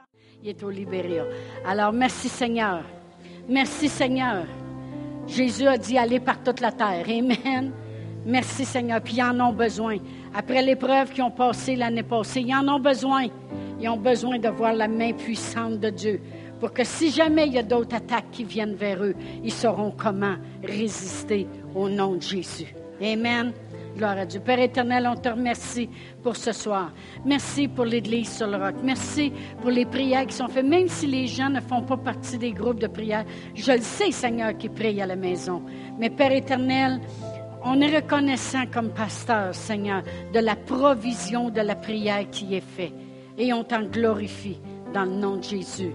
Il 0.42 0.48
est 0.48 0.62
au 0.64 0.70
Libéria. 0.70 1.24
Alors, 1.64 1.92
merci 1.92 2.28
Seigneur. 2.28 2.82
Merci 3.48 3.88
Seigneur. 3.88 4.46
Jésus 5.28 5.68
a 5.68 5.78
dit 5.78 5.96
aller 5.96 6.18
par 6.18 6.42
toute 6.42 6.60
la 6.60 6.72
terre. 6.72 7.06
Amen. 7.08 7.72
Merci 8.26 8.64
Seigneur. 8.64 9.00
Puis 9.00 9.16
ils 9.18 9.22
en 9.22 9.38
ont 9.38 9.52
besoin. 9.52 9.98
Après 10.34 10.60
l'épreuve 10.60 11.12
qu'ils 11.12 11.22
ont 11.22 11.30
passée 11.30 11.76
l'année 11.76 12.02
passée, 12.02 12.40
ils 12.40 12.54
en 12.54 12.66
ont 12.66 12.80
besoin. 12.80 13.26
Ils 13.80 13.88
ont 13.88 13.96
besoin 13.96 14.38
de 14.38 14.48
voir 14.48 14.72
la 14.72 14.88
main 14.88 15.12
puissante 15.12 15.78
de 15.78 15.90
Dieu 15.90 16.20
pour 16.60 16.72
que 16.72 16.84
si 16.84 17.10
jamais 17.10 17.46
il 17.46 17.54
y 17.54 17.58
a 17.58 17.62
d'autres 17.62 17.96
attaques 17.96 18.30
qui 18.30 18.44
viennent 18.44 18.74
vers 18.74 19.02
eux, 19.02 19.14
ils 19.42 19.52
sauront 19.52 19.92
comment 19.96 20.36
résister 20.62 21.48
au 21.74 21.88
nom 21.88 22.14
de 22.14 22.22
Jésus. 22.22 22.74
Amen. 23.02 23.52
Gloire 23.96 24.18
à 24.18 24.26
Dieu. 24.26 24.40
Père 24.40 24.60
éternel, 24.60 25.08
on 25.10 25.16
te 25.16 25.28
remercie 25.28 25.88
pour 26.22 26.36
ce 26.36 26.52
soir. 26.52 26.92
Merci 27.24 27.66
pour 27.66 27.84
l'Église 27.84 28.30
sur 28.36 28.46
le 28.46 28.56
roc. 28.56 28.76
Merci 28.84 29.32
pour 29.60 29.70
les 29.70 29.84
prières 29.84 30.26
qui 30.26 30.34
sont 30.34 30.48
faites. 30.48 30.64
Même 30.64 30.88
si 30.88 31.06
les 31.06 31.26
gens 31.26 31.50
ne 31.50 31.60
font 31.60 31.82
pas 31.82 31.96
partie 31.96 32.38
des 32.38 32.52
groupes 32.52 32.78
de 32.78 32.86
prière, 32.86 33.24
je 33.54 33.72
le 33.72 33.80
sais, 33.80 34.12
Seigneur, 34.12 34.56
qui 34.56 34.68
prie 34.68 35.00
à 35.02 35.06
la 35.06 35.16
maison. 35.16 35.62
Mais 35.98 36.10
Père 36.10 36.32
éternel, 36.32 37.00
on 37.64 37.80
est 37.80 37.96
reconnaissant 37.96 38.66
comme 38.72 38.90
pasteur, 38.90 39.54
Seigneur, 39.54 40.02
de 40.32 40.38
la 40.38 40.56
provision 40.56 41.50
de 41.50 41.60
la 41.60 41.74
prière 41.74 42.30
qui 42.30 42.54
est 42.54 42.60
faite. 42.60 42.94
Et 43.38 43.52
on 43.52 43.64
t'en 43.64 43.82
glorifie 43.82 44.60
dans 44.94 45.04
le 45.04 45.12
nom 45.12 45.36
de 45.36 45.42
Jésus. 45.42 45.92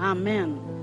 Amen. 0.00 0.75